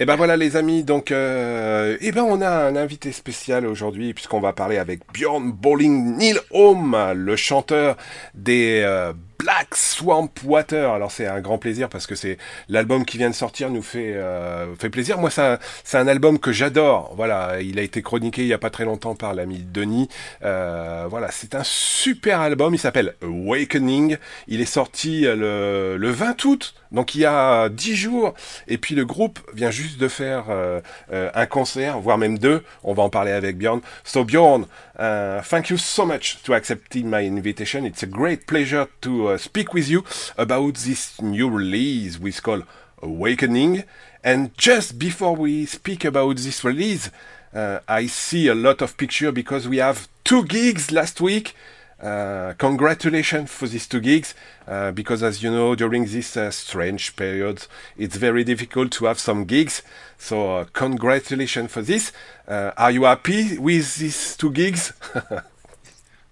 Et 0.00 0.04
ben 0.04 0.14
voilà 0.14 0.36
les 0.36 0.54
amis, 0.54 0.84
donc 0.84 1.10
euh, 1.10 1.96
et 2.00 2.12
ben 2.12 2.22
on 2.22 2.40
a 2.40 2.48
un 2.48 2.76
invité 2.76 3.10
spécial 3.10 3.66
aujourd'hui 3.66 4.14
puisqu'on 4.14 4.38
va 4.38 4.52
parler 4.52 4.78
avec 4.78 5.00
Bjorn 5.12 5.50
Bowling 5.50 6.16
Neil 6.16 6.38
Home, 6.52 6.96
le 7.16 7.34
chanteur 7.34 7.96
des 8.32 8.82
euh, 8.84 9.12
Black 9.38 9.76
Swamp 9.76 10.30
Water. 10.44 10.92
Alors 10.92 11.12
c'est 11.12 11.26
un 11.26 11.40
grand 11.40 11.58
plaisir 11.58 11.88
parce 11.88 12.06
que 12.06 12.14
c'est 12.14 12.38
l'album 12.68 13.04
qui 13.04 13.18
vient 13.18 13.30
de 13.30 13.34
sortir 13.34 13.70
nous 13.70 13.82
fait 13.82 14.14
euh, 14.14 14.74
fait 14.76 14.90
plaisir. 14.90 15.18
Moi 15.18 15.30
c'est 15.30 15.96
un 15.96 16.08
album 16.08 16.38
que 16.38 16.50
j'adore. 16.50 17.12
Voilà, 17.16 17.60
il 17.60 17.78
a 17.78 17.82
été 17.82 18.02
chroniqué 18.02 18.42
il 18.42 18.48
y 18.48 18.52
a 18.52 18.58
pas 18.58 18.70
très 18.70 18.84
longtemps 18.84 19.14
par 19.14 19.34
l'ami 19.34 19.58
Denis. 19.58 20.08
Euh, 20.44 21.06
voilà, 21.08 21.30
c'est 21.30 21.54
un 21.54 21.62
super 21.64 22.40
album. 22.40 22.74
Il 22.74 22.78
s'appelle 22.78 23.14
Awakening. 23.22 24.16
Il 24.48 24.60
est 24.60 24.64
sorti 24.64 25.22
le, 25.22 25.96
le 25.96 26.10
20 26.10 26.44
août, 26.44 26.74
donc 26.90 27.14
il 27.14 27.20
y 27.20 27.24
a 27.24 27.68
10 27.68 27.96
jours. 27.96 28.34
Et 28.66 28.78
puis 28.78 28.94
le 28.94 29.04
groupe 29.04 29.38
vient 29.54 29.70
juste 29.70 29.98
de 29.98 30.08
faire 30.08 30.46
euh, 30.50 30.80
euh, 31.12 31.30
un 31.34 31.46
concert, 31.46 32.00
voire 32.00 32.18
même 32.18 32.38
deux. 32.38 32.64
On 32.82 32.92
va 32.92 33.04
en 33.04 33.10
parler 33.10 33.32
avec 33.32 33.56
Bjorn. 33.56 33.80
So 34.04 34.24
Bjorn, 34.24 34.66
thank 34.98 35.70
you 35.70 35.76
so 35.76 36.04
much 36.04 36.38
to 36.42 36.54
accepting 36.54 37.08
my 37.08 37.24
invitation. 37.24 37.84
It's 37.84 38.02
a 38.02 38.06
great 38.06 38.46
pleasure 38.46 38.86
to 39.02 39.27
uh, 39.28 39.38
speak 39.38 39.74
with 39.74 39.88
you 39.88 40.04
about 40.36 40.74
this 40.74 41.20
new 41.20 41.48
release 41.48 42.18
we 42.18 42.32
call 42.32 42.62
Awakening. 43.02 43.84
And 44.24 44.56
just 44.58 44.98
before 44.98 45.36
we 45.36 45.66
speak 45.66 46.04
about 46.04 46.36
this 46.38 46.64
release, 46.64 47.10
uh, 47.54 47.80
I 47.88 48.06
see 48.06 48.48
a 48.48 48.54
lot 48.54 48.82
of 48.82 48.96
picture 48.96 49.32
because 49.32 49.68
we 49.68 49.78
have 49.78 50.08
two 50.24 50.44
gigs 50.44 50.90
last 50.90 51.20
week. 51.20 51.54
Uh, 52.00 52.54
congratulations 52.58 53.50
for 53.50 53.66
these 53.66 53.88
two 53.88 53.98
gigs, 53.98 54.32
uh, 54.68 54.92
because 54.92 55.20
as 55.22 55.42
you 55.42 55.50
know, 55.50 55.74
during 55.74 56.04
this 56.04 56.36
uh, 56.36 56.48
strange 56.50 57.16
period, 57.16 57.66
it's 57.96 58.16
very 58.16 58.44
difficult 58.44 58.92
to 58.92 59.06
have 59.06 59.18
some 59.18 59.44
gigs. 59.44 59.82
So 60.16 60.58
uh, 60.58 60.64
congratulations 60.72 61.72
for 61.72 61.82
this. 61.82 62.12
Are 62.46 62.90
you 62.90 63.04
happy 63.04 63.58
with 63.58 63.96
these 63.96 64.36
two 64.36 64.52
gigs? 64.52 64.92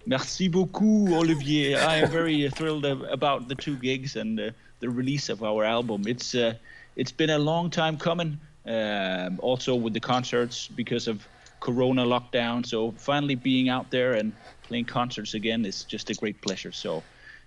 Merci 0.07 0.47
beaucoup, 0.47 1.09
Olivier. 1.11 1.75
I 1.75 1.97
am 1.97 2.09
very 2.09 2.49
thrilled 2.49 2.85
about 2.85 3.49
the 3.49 3.55
two 3.55 3.75
gigs 3.75 4.15
and 4.15 4.39
uh, 4.39 4.51
the 4.79 4.89
release 4.89 5.27
of 5.27 5.43
our 5.43 5.65
album. 5.65 6.03
It's 6.07 6.33
uh, 6.33 6.53
it's 6.95 7.11
been 7.11 7.29
a 7.29 7.37
long 7.37 7.69
time 7.69 7.97
coming. 7.97 8.39
Um, 8.65 9.39
also 9.41 9.75
with 9.75 9.93
the 9.93 9.99
concerts 9.99 10.67
because 10.67 11.07
of 11.07 11.25
Corona 11.59 12.05
lockdown. 12.05 12.65
So 12.65 12.91
finally 12.97 13.35
being 13.35 13.69
out 13.69 13.89
there 13.91 14.13
and 14.13 14.33
playing 14.63 14.85
concerts 14.85 15.33
again 15.33 15.65
is 15.65 15.83
just 15.85 16.09
a 16.09 16.13
great 16.13 16.41
pleasure. 16.41 16.73
So, 16.73 17.01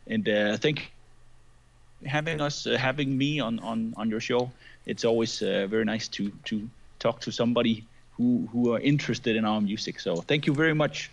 and 0.07 0.27
uh, 0.29 0.53
I 0.55 0.57
think 0.57 0.93
having 2.07 2.41
us, 2.41 2.67
uh, 2.67 2.79
having 2.79 3.17
me 3.17 3.39
on, 3.41 3.59
on, 3.61 3.93
on 3.99 4.09
your 4.09 4.21
show, 4.21 4.51
it's 4.87 5.05
always 5.05 5.43
uh, 5.43 5.67
very 5.69 5.85
nice 5.85 6.09
to 6.09 6.31
to 6.45 6.69
talk 6.99 7.21
to 7.21 7.31
somebody 7.31 7.85
who 8.17 8.49
who 8.53 8.73
are 8.75 8.81
interested 8.81 9.37
in 9.37 9.45
our 9.45 9.61
music. 9.61 10.01
So 10.01 10.17
thank 10.17 10.47
you 10.47 10.55
very 10.55 10.75
much. 10.75 11.11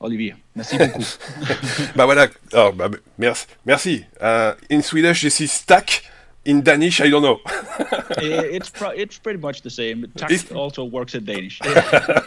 Olivier, 0.00 0.34
merci 0.54 0.78
beaucoup. 0.78 1.04
bah 1.96 2.04
voilà, 2.06 2.28
oh, 2.52 2.72
bah, 2.72 2.88
merci. 3.18 3.46
merci. 3.66 4.04
Uh, 4.20 4.52
in 4.70 4.80
Swedish, 4.82 5.24
is 5.24 5.48
stack. 5.48 6.02
In 6.46 6.60
Danish, 6.62 7.00
I 7.00 7.10
don't 7.10 7.22
know. 7.22 7.40
it's 8.22 8.72
it's 8.96 9.18
pretty 9.18 9.38
much 9.38 9.62
the 9.62 9.70
same. 9.70 10.06
Tack 10.16 10.30
also 10.54 10.84
works 10.84 11.14
in 11.14 11.20
Danish. 11.24 11.60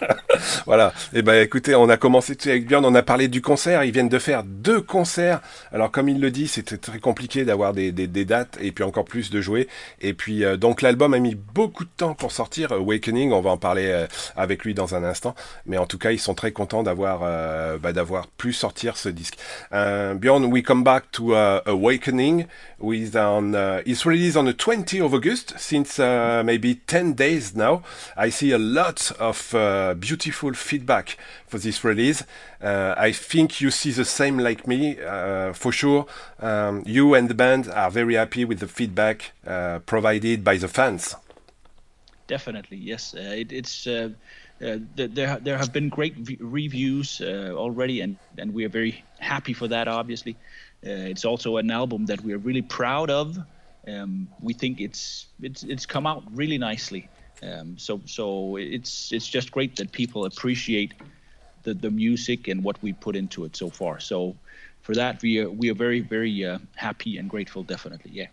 voilà. 0.65 0.93
Et 1.13 1.19
eh 1.19 1.21
ben 1.21 1.41
écoutez, 1.41 1.75
on 1.75 1.89
a 1.89 1.97
commencé 1.97 2.37
avec 2.45 2.67
Björn, 2.67 2.85
on 2.85 2.93
a 2.93 3.01
parlé 3.01 3.29
du 3.29 3.41
concert. 3.41 3.83
Ils 3.83 3.91
viennent 3.91 4.09
de 4.09 4.19
faire 4.19 4.43
deux 4.43 4.81
concerts. 4.81 5.41
Alors 5.71 5.91
comme 5.91 6.09
il 6.09 6.19
le 6.19 6.29
dit, 6.29 6.47
c'était 6.47 6.77
très 6.77 6.99
compliqué 6.99 7.45
d'avoir 7.45 7.73
des, 7.73 7.91
des, 7.91 8.07
des, 8.07 8.25
dates 8.25 8.57
et 8.61 8.71
puis 8.71 8.83
encore 8.83 9.05
plus 9.05 9.31
de 9.31 9.41
jouer. 9.41 9.67
Et 10.01 10.13
puis 10.13 10.43
euh, 10.43 10.57
donc 10.57 10.81
l'album 10.81 11.13
a 11.13 11.19
mis 11.19 11.35
beaucoup 11.35 11.85
de 11.85 11.91
temps 11.95 12.13
pour 12.13 12.31
sortir. 12.31 12.73
Awakening, 12.73 13.31
on 13.31 13.41
va 13.41 13.51
en 13.51 13.57
parler 13.57 13.87
euh, 13.87 14.07
avec 14.35 14.65
lui 14.65 14.73
dans 14.73 14.93
un 14.93 15.03
instant. 15.03 15.35
Mais 15.65 15.77
en 15.77 15.85
tout 15.85 15.97
cas, 15.97 16.11
ils 16.11 16.19
sont 16.19 16.35
très 16.35 16.51
contents 16.51 16.83
d'avoir 16.83 17.21
euh, 17.23 17.77
bah, 17.77 17.93
d'avoir 17.93 18.27
pu 18.27 18.53
sortir 18.53 18.97
ce 18.97 19.09
disque. 19.09 19.37
Björn, 19.71 20.45
we 20.45 20.61
come 20.61 20.83
back 20.83 21.05
to 21.11 21.33
uh, 21.33 21.61
Awakening 21.65 22.45
with 22.79 23.15
on 23.15 23.53
uh, 23.53 23.81
released 24.11 24.35
on 24.35 24.43
the 24.43 24.53
20th 24.53 25.05
of 25.05 25.13
August 25.13 25.57
since 25.57 25.97
uh, 25.97 26.43
maybe 26.45 26.75
10 26.75 27.13
days 27.13 27.55
now. 27.55 27.81
I 28.17 28.29
see 28.29 28.51
a 28.51 28.57
lot 28.57 29.09
of 29.19 29.55
uh, 29.55 29.93
beautiful 29.93 30.53
feedback 30.53 31.17
for 31.47 31.57
this 31.59 31.81
release. 31.85 32.21
Uh, 32.61 32.93
I 32.97 33.13
think 33.13 33.61
you 33.61 33.71
see 33.71 33.91
the 33.91 34.03
same 34.03 34.37
like 34.37 34.67
me, 34.67 34.99
uh, 34.99 35.53
for 35.53 35.71
sure. 35.71 36.07
Um, 36.41 36.83
you 36.85 37.13
and 37.13 37.29
the 37.29 37.33
band 37.33 37.69
are 37.69 37.89
very 37.89 38.15
happy 38.15 38.43
with 38.43 38.59
the 38.59 38.67
feedback 38.67 39.31
uh, 39.47 39.79
provided 39.79 40.43
by 40.43 40.57
the 40.57 40.67
fans. 40.67 41.15
Definitely, 42.27 42.77
yes. 42.77 43.13
It, 43.13 43.51
it's. 43.53 43.87
Uh, 43.87 44.09
there, 44.59 45.39
there 45.41 45.57
have 45.57 45.73
been 45.73 45.89
great 45.89 46.13
reviews 46.39 47.19
uh, 47.19 47.51
already, 47.55 48.01
and, 48.01 48.17
and 48.37 48.53
we 48.53 48.63
are 48.63 48.69
very 48.69 49.03
happy 49.19 49.53
for 49.53 49.67
that. 49.67 49.87
Obviously, 49.87 50.33
uh, 50.85 51.09
it's 51.09 51.25
also 51.25 51.57
an 51.57 51.71
album 51.71 52.05
that 52.05 52.21
we 52.21 52.33
are 52.33 52.37
really 52.37 52.61
proud 52.61 53.09
of. 53.09 53.39
Um, 53.87 54.27
we 54.39 54.53
think 54.53 54.79
it's 54.79 55.27
it's 55.41 55.63
it's 55.63 55.85
come 55.85 56.05
out 56.05 56.23
really 56.33 56.57
nicely. 56.57 57.09
Um, 57.41 57.77
so 57.77 58.01
so 58.05 58.57
it's 58.57 59.11
it's 59.11 59.27
just 59.27 59.51
great 59.51 59.75
that 59.77 59.91
people 59.91 60.25
appreciate 60.25 60.93
the 61.63 61.73
the 61.73 61.89
music 61.89 62.47
and 62.47 62.63
what 62.63 62.81
we 62.81 62.93
put 62.93 63.15
into 63.15 63.45
it 63.45 63.55
so 63.55 63.69
far. 63.69 63.99
So 63.99 64.35
for 64.81 64.93
that 64.95 65.21
we 65.21 65.39
are 65.39 65.49
we 65.49 65.69
are 65.71 65.75
very 65.75 66.01
very 66.01 66.45
uh, 66.45 66.59
happy 66.75 67.17
and 67.17 67.29
grateful. 67.29 67.63
Definitely, 67.63 68.11
yeah. 68.11 68.27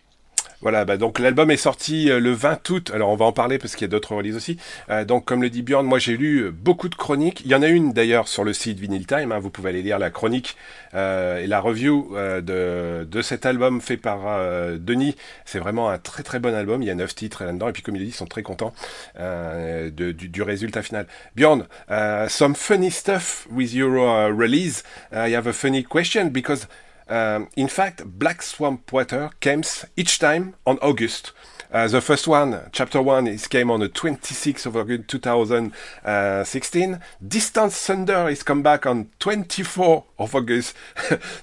Voilà, 0.61 0.85
bah 0.85 0.97
donc 0.97 1.21
l'album 1.21 1.53
est 1.53 1.57
sorti 1.57 2.11
euh, 2.11 2.19
le 2.19 2.33
20 2.33 2.69
août. 2.71 2.91
Alors 2.93 3.11
on 3.11 3.17
va 3.17 3.27
en 3.27 3.33
parler 3.33 3.59
parce 3.59 3.77
qu'il 3.77 3.83
y 3.83 3.85
a 3.85 3.89
d'autres 3.89 4.17
releases 4.17 4.35
aussi. 4.35 4.57
Euh, 4.91 5.05
donc 5.05 5.25
comme 5.25 5.41
le 5.41 5.51
dit 5.51 5.63
Björn, 5.63 5.87
moi 5.87 6.01
j'ai 6.01 6.17
lu 6.17 6.41
euh, 6.41 6.51
beaucoup 6.51 6.89
de 6.89 6.97
chroniques. 6.97 7.43
Il 7.45 7.51
y 7.53 7.55
en 7.55 7.63
a 7.63 7.69
une 7.69 7.93
d'ailleurs 7.93 8.27
sur 8.27 8.43
le 8.43 8.53
site 8.53 8.81
Vinyl 8.81 9.07
Time. 9.07 9.31
Hein, 9.31 9.39
vous 9.39 9.51
pouvez 9.51 9.69
aller 9.69 9.83
lire 9.83 10.01
la 10.01 10.11
chronique 10.11 10.57
et 10.95 11.47
la 11.47 11.61
review 11.61 12.11
de, 12.17 13.05
de 13.05 13.23
cet 13.23 13.45
album 13.45 13.81
fait 13.83 13.99
par 13.99 14.21
Denis. 14.79 15.17
C'est 15.45 15.59
vraiment 15.59 15.91
un 15.91 15.99
très 15.99 16.23
très 16.23 16.39
bon 16.39 16.55
album. 16.55 16.83
Il 16.83 16.87
y 16.87 16.91
a 16.91 16.95
neuf 16.95 17.15
titres 17.15 17.45
là-dedans 17.45 17.69
et 17.69 17.73
puis 17.73 17.83
comme 17.83 17.95
il 17.95 18.03
dit, 18.03 18.09
ils 18.09 18.15
sont 18.15 18.27
très 18.27 18.43
contents 18.43 18.73
du, 19.19 20.15
du, 20.15 20.43
résultat 20.43 20.83
final. 20.83 21.07
Björn, 21.37 21.67
some 22.29 22.55
funny 22.55 22.91
stuff 22.91 23.47
with 23.51 23.75
your 23.75 24.33
release. 24.35 24.83
I 25.13 25.35
have 25.35 25.47
a 25.47 25.53
funny 25.53 25.85
question 25.85 26.31
because 26.31 26.67
Um, 27.09 27.49
in 27.57 27.69
fact, 27.69 28.05
Black 28.05 28.43
Swamp 28.43 28.93
Water 28.93 29.31
comes 29.41 29.85
each 29.97 30.19
time 30.19 30.55
on 30.67 30.79
August. 30.79 31.33
Uh, 31.71 31.87
the 31.87 32.01
first 32.01 32.27
one, 32.27 32.59
chapter 32.73 33.03
one, 33.03 33.27
is 33.27 33.47
came 33.47 33.71
on 33.71 33.81
the 33.81 33.91
26th 33.91 34.65
of 34.65 34.75
August 34.75 35.07
2016. 35.09 36.99
Distant 37.27 37.73
Thunder 37.75 38.27
is 38.31 38.43
come 38.43 38.63
back 38.63 38.87
on 38.87 39.11
24 39.19 40.05
of 40.19 40.35
August 40.35 40.75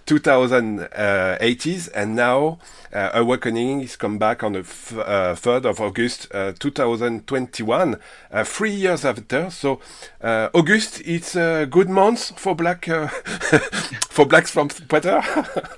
2080s, 0.07 1.91
and 1.93 2.15
now 2.15 2.57
uh, 2.91 3.11
Awakening 3.13 3.81
is 3.81 3.95
come 3.95 4.17
back 4.17 4.41
on 4.41 4.53
the 4.53 4.59
f- 4.61 4.97
uh, 4.97 5.35
3rd 5.35 5.65
of 5.65 5.79
August 5.79 6.27
uh, 6.33 6.53
2021, 6.57 7.99
uh, 8.31 8.43
three 8.43 8.71
years 8.71 9.05
after. 9.05 9.51
So 9.51 9.79
August, 10.23 11.01
it's 11.05 11.35
a 11.35 11.67
good 11.69 11.89
month 11.89 12.39
for 12.39 12.55
Black 12.55 12.85
for 14.09 14.25
Black 14.25 14.47
Swamp 14.47 14.73
Water. 14.91 15.21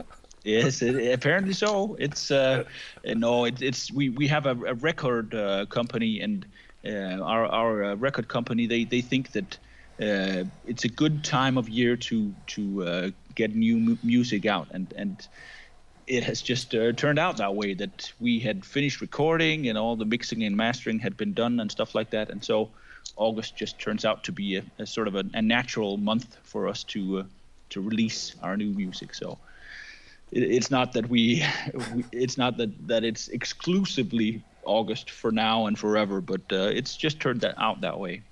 yes, 0.48 0.82
it, 0.82 1.14
apparently 1.14 1.54
so. 1.54 1.96
It's 2.00 2.32
uh, 2.32 2.64
no, 3.06 3.46
it, 3.46 3.62
it's 3.62 3.92
we 3.92 4.10
we 4.10 4.28
have 4.28 4.46
a, 4.46 4.52
a 4.52 4.74
record 4.74 5.36
uh, 5.36 5.66
company 5.68 6.22
and 6.22 6.46
uh, 6.86 7.22
our 7.22 7.46
our 7.46 7.84
uh, 7.84 7.96
record 7.96 8.28
company 8.28 8.68
they 8.68 8.86
they 8.86 9.02
think 9.02 9.32
that 9.34 9.58
uh, 10.02 10.46
it's 10.64 10.84
a 10.84 10.90
good 10.90 11.24
time 11.24 11.58
of 11.58 11.68
year 11.70 11.98
to 11.98 12.34
to 12.48 12.84
uh, 12.84 13.10
get 13.36 13.56
new 13.56 13.78
mu- 13.78 13.98
music 14.04 14.46
out. 14.46 14.68
And 14.72 14.94
and 14.98 15.28
it 16.06 16.24
has 16.24 16.42
just 16.42 16.72
turned 16.72 17.20
out 17.20 17.38
that 17.38 17.54
way 17.54 17.74
that 17.74 18.14
we 18.20 18.40
had 18.40 18.64
finished 18.64 19.02
recording 19.02 19.68
and 19.68 19.78
all 19.78 19.98
the 19.98 20.06
mixing 20.06 20.44
and 20.44 20.56
mastering 20.56 21.00
had 21.00 21.18
been 21.18 21.34
done 21.34 21.60
and 21.60 21.70
stuff 21.70 21.94
like 21.96 22.12
that. 22.12 22.30
And 22.30 22.42
so 22.42 22.72
August 23.18 23.58
just 23.58 23.78
turns 23.78 24.06
out 24.06 24.24
to 24.24 24.32
be 24.32 24.56
a, 24.56 24.64
a 24.80 24.86
sort 24.86 25.10
of 25.10 25.16
a, 25.16 25.26
a, 25.34 25.42
natural 25.42 25.98
month 25.98 26.38
for 26.44 26.70
us 26.70 26.86
to 26.86 27.26
to 27.70 27.82
release 27.82 28.36
our 28.42 28.56
new 28.56 28.72
music. 28.74 29.14
So 29.14 29.38
it's 30.32 30.70
not 30.70 30.94
that 30.94 31.08
we, 31.10 31.44
it's 32.12 32.38
not 32.38 32.58
that 32.58 32.88
that 32.88 33.04
it's 33.04 33.30
exclusively 33.30 34.44
August 34.64 35.10
for 35.10 35.32
now 35.32 35.68
and 35.68 35.80
forever, 35.80 36.22
but 36.22 36.42
uh, 36.52 36.70
it's 36.74 36.96
just 36.98 37.20
turned 37.20 37.42
that 37.42 37.56
out 37.58 37.82
that 37.82 38.00
way. 38.00 38.24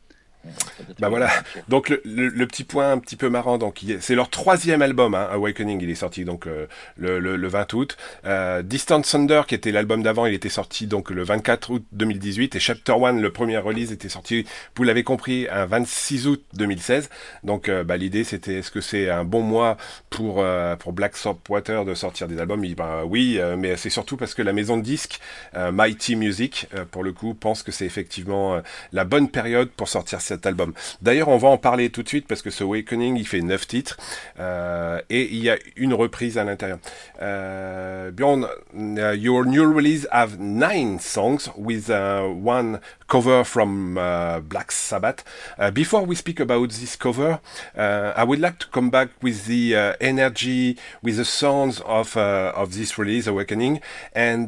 Bah 0.99 1.09
voilà. 1.09 1.29
Donc 1.67 1.89
le, 1.89 2.01
le, 2.03 2.47
petit 2.47 2.63
point 2.63 2.91
un 2.91 2.99
petit 2.99 3.15
peu 3.15 3.29
marrant, 3.29 3.57
donc 3.57 3.83
c'est 3.99 4.15
leur 4.15 4.29
troisième 4.29 4.81
album, 4.81 5.15
hein, 5.15 5.27
Awakening. 5.31 5.81
Il 5.81 5.89
est 5.89 5.95
sorti 5.95 6.25
donc 6.25 6.47
euh, 6.47 6.67
le, 6.97 7.19
le, 7.19 7.47
20 7.47 7.73
août. 7.73 7.97
Euh, 8.25 8.61
Distant 8.61 9.01
Thunder, 9.01 9.43
qui 9.47 9.55
était 9.55 9.71
l'album 9.71 10.03
d'avant, 10.03 10.25
il 10.25 10.33
était 10.33 10.49
sorti 10.49 10.87
donc 10.87 11.09
le 11.09 11.23
24 11.23 11.69
août 11.71 11.85
2018. 11.91 12.55
Et 12.55 12.59
Chapter 12.59 12.93
One, 12.93 13.21
le 13.21 13.31
premier 13.31 13.57
release, 13.57 13.91
était 13.91 14.09
sorti, 14.09 14.45
vous 14.75 14.83
l'avez 14.83 15.03
compris, 15.03 15.47
un 15.51 15.65
26 15.65 16.27
août 16.27 16.43
2016. 16.53 17.09
Donc 17.43 17.69
euh, 17.69 17.83
bah, 17.83 17.97
l'idée 17.97 18.23
c'était 18.23 18.55
est-ce 18.55 18.71
que 18.71 18.81
c'est 18.81 19.09
un 19.09 19.23
bon 19.23 19.41
mois 19.41 19.77
pour 20.09 20.37
euh, 20.39 20.75
pour 20.75 20.93
Black 20.93 21.15
Water 21.49 21.85
de 21.85 21.93
sortir 21.93 22.27
des 22.27 22.39
albums? 22.39 22.65
Bah, 22.75 23.03
Oui, 23.05 23.39
mais 23.57 23.77
c'est 23.77 23.89
surtout 23.89 24.17
parce 24.17 24.33
que 24.33 24.41
la 24.41 24.53
maison 24.53 24.77
de 24.77 24.81
disques 24.81 25.19
Mighty 25.55 26.15
Music, 26.15 26.67
pour 26.91 27.03
le 27.03 27.13
coup, 27.13 27.33
pense 27.33 27.63
que 27.63 27.71
c'est 27.71 27.85
effectivement 27.85 28.61
la 28.91 29.05
bonne 29.05 29.29
période 29.29 29.69
pour 29.69 29.87
sortir 29.87 30.21
album. 30.43 30.73
D'ailleurs, 31.01 31.29
on 31.29 31.37
va 31.37 31.47
en 31.49 31.57
parler 31.57 31.89
tout 31.89 32.03
de 32.03 32.07
suite 32.07 32.27
parce 32.27 32.41
que 32.41 32.49
ce 32.49 32.63
Awakening, 32.63 33.17
il 33.17 33.27
fait 33.27 33.41
9 33.41 33.67
titres 33.67 33.97
euh, 34.39 34.99
et 35.09 35.23
il 35.31 35.43
y 35.43 35.49
a 35.49 35.57
une 35.75 35.93
reprise 35.93 36.37
à 36.37 36.43
l'intérieur. 36.43 36.79
Euh, 37.21 38.11
Bjorn, 38.11 38.47
your 38.73 39.45
new 39.45 39.73
release 39.73 40.07
have 40.11 40.39
nine 40.39 40.99
songs 40.99 41.49
with 41.57 41.89
uh, 41.89 42.21
one 42.23 42.79
cover 43.07 43.43
from 43.43 43.97
uh, 43.97 44.39
Black 44.39 44.71
Sabbath. 44.71 45.23
Uh, 45.57 45.71
before 45.71 46.05
we 46.05 46.15
speak 46.15 46.39
about 46.39 46.69
this 46.69 46.95
cover, 46.95 47.39
uh, 47.77 48.13
I 48.15 48.23
would 48.23 48.39
like 48.39 48.59
to 48.59 48.67
come 48.67 48.89
back 48.89 49.09
with 49.21 49.45
the 49.45 49.95
energy, 50.01 50.77
with 51.01 51.17
the 51.17 51.25
sounds 51.25 51.81
of 51.81 52.17
of 52.17 52.73
this 52.73 52.97
release, 52.97 53.27
Awakening. 53.27 53.81
And 54.13 54.47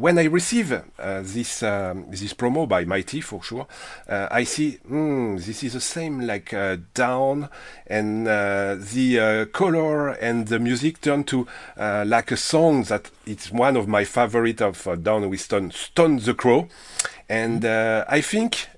when 0.00 0.18
I 0.18 0.24
receive 0.24 0.68
this 0.98 1.60
this 1.60 2.34
promo 2.34 2.68
by 2.68 2.84
Mighty, 2.84 3.20
for 3.20 3.42
sure, 3.42 3.66
I 4.08 4.44
see 4.44 4.78
mm, 4.90 5.13
this 5.36 5.62
is 5.62 5.72
the 5.72 5.80
same 5.80 6.20
like 6.20 6.52
uh, 6.52 6.76
Down, 6.94 7.48
and 7.86 8.26
uh, 8.26 8.76
the 8.78 9.20
uh, 9.20 9.44
color 9.46 10.10
and 10.10 10.48
the 10.48 10.58
music 10.58 11.00
turn 11.00 11.24
to 11.24 11.46
uh, 11.76 12.04
like 12.06 12.30
a 12.30 12.36
song 12.36 12.84
that 12.84 13.10
it's 13.26 13.50
one 13.50 13.76
of 13.76 13.88
my 13.88 14.04
favorite 14.04 14.60
of 14.60 14.86
uh, 14.86 14.96
Down 14.96 15.28
with 15.30 15.40
Stone, 15.40 15.70
Stone 15.72 16.18
the 16.18 16.34
Crow, 16.34 16.68
and 17.28 17.64
uh, 17.64 18.04
I 18.08 18.20
think 18.20 18.68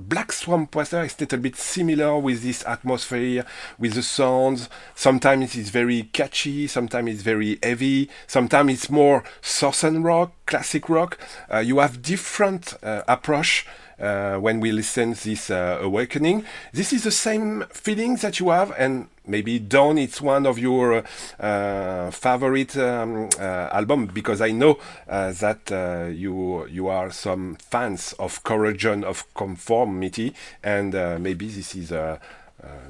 Black 0.00 0.30
Swamp 0.30 0.74
Water 0.76 1.02
is 1.02 1.16
a 1.18 1.22
little 1.22 1.40
bit 1.40 1.56
similar 1.56 2.16
with 2.18 2.42
this 2.42 2.64
atmosphere, 2.64 3.44
with 3.78 3.94
the 3.94 4.02
sounds. 4.02 4.68
Sometimes 4.94 5.56
it's 5.56 5.70
very 5.70 6.04
catchy, 6.04 6.68
sometimes 6.68 7.10
it's 7.10 7.22
very 7.22 7.58
heavy, 7.62 8.08
sometimes 8.28 8.72
it's 8.72 8.90
more 8.90 9.24
southern 9.42 10.04
rock, 10.04 10.32
classic 10.46 10.88
rock. 10.88 11.18
Uh, 11.52 11.58
you 11.58 11.78
have 11.78 12.00
different 12.00 12.74
uh, 12.82 13.02
approach 13.08 13.66
when 13.98 14.60
we 14.60 14.72
listen 14.72 15.14
this 15.24 15.50
uh, 15.50 15.78
awakening. 15.80 16.44
This 16.72 16.92
is 16.92 17.04
the 17.04 17.10
same 17.10 17.64
feeling 17.70 18.16
that 18.16 18.40
you 18.40 18.50
have, 18.50 18.72
and 18.78 19.08
maybe 19.28 19.58
Dawn 19.58 19.98
it's 19.98 20.20
one 20.20 20.46
of 20.46 20.58
your 20.58 21.04
uh, 21.38 22.10
favorite 22.10 22.76
um, 22.76 23.28
uh, 23.38 23.68
album 23.72 24.06
because 24.06 24.40
I 24.40 24.50
know 24.50 24.78
uh, 25.08 25.32
that 25.32 25.70
uh, 25.70 26.08
you 26.10 26.66
you 26.66 26.88
are 26.88 27.10
some 27.10 27.56
fans 27.56 28.14
of 28.18 28.42
Corrosion 28.42 29.04
of 29.04 29.32
Conformity, 29.34 30.34
and 30.62 30.94
uh, 30.94 31.18
maybe 31.20 31.48
this 31.48 31.74
is 31.74 31.92
uh, 31.92 32.18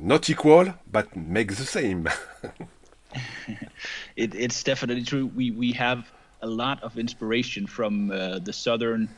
not 0.01 0.31
equal 0.31 0.75
but 0.91 1.15
makes 1.17 1.59
the 1.59 1.67
same. 1.67 2.09
it, 4.17 4.35
it's 4.35 4.63
definitely 4.63 5.05
true. 5.05 5.27
We 5.27 5.51
we 5.51 5.73
have 5.73 6.11
a 6.41 6.47
lot 6.47 6.83
of 6.83 6.99
inspiration 6.99 7.67
from 7.67 8.09
the 8.09 8.53
southern 8.53 9.09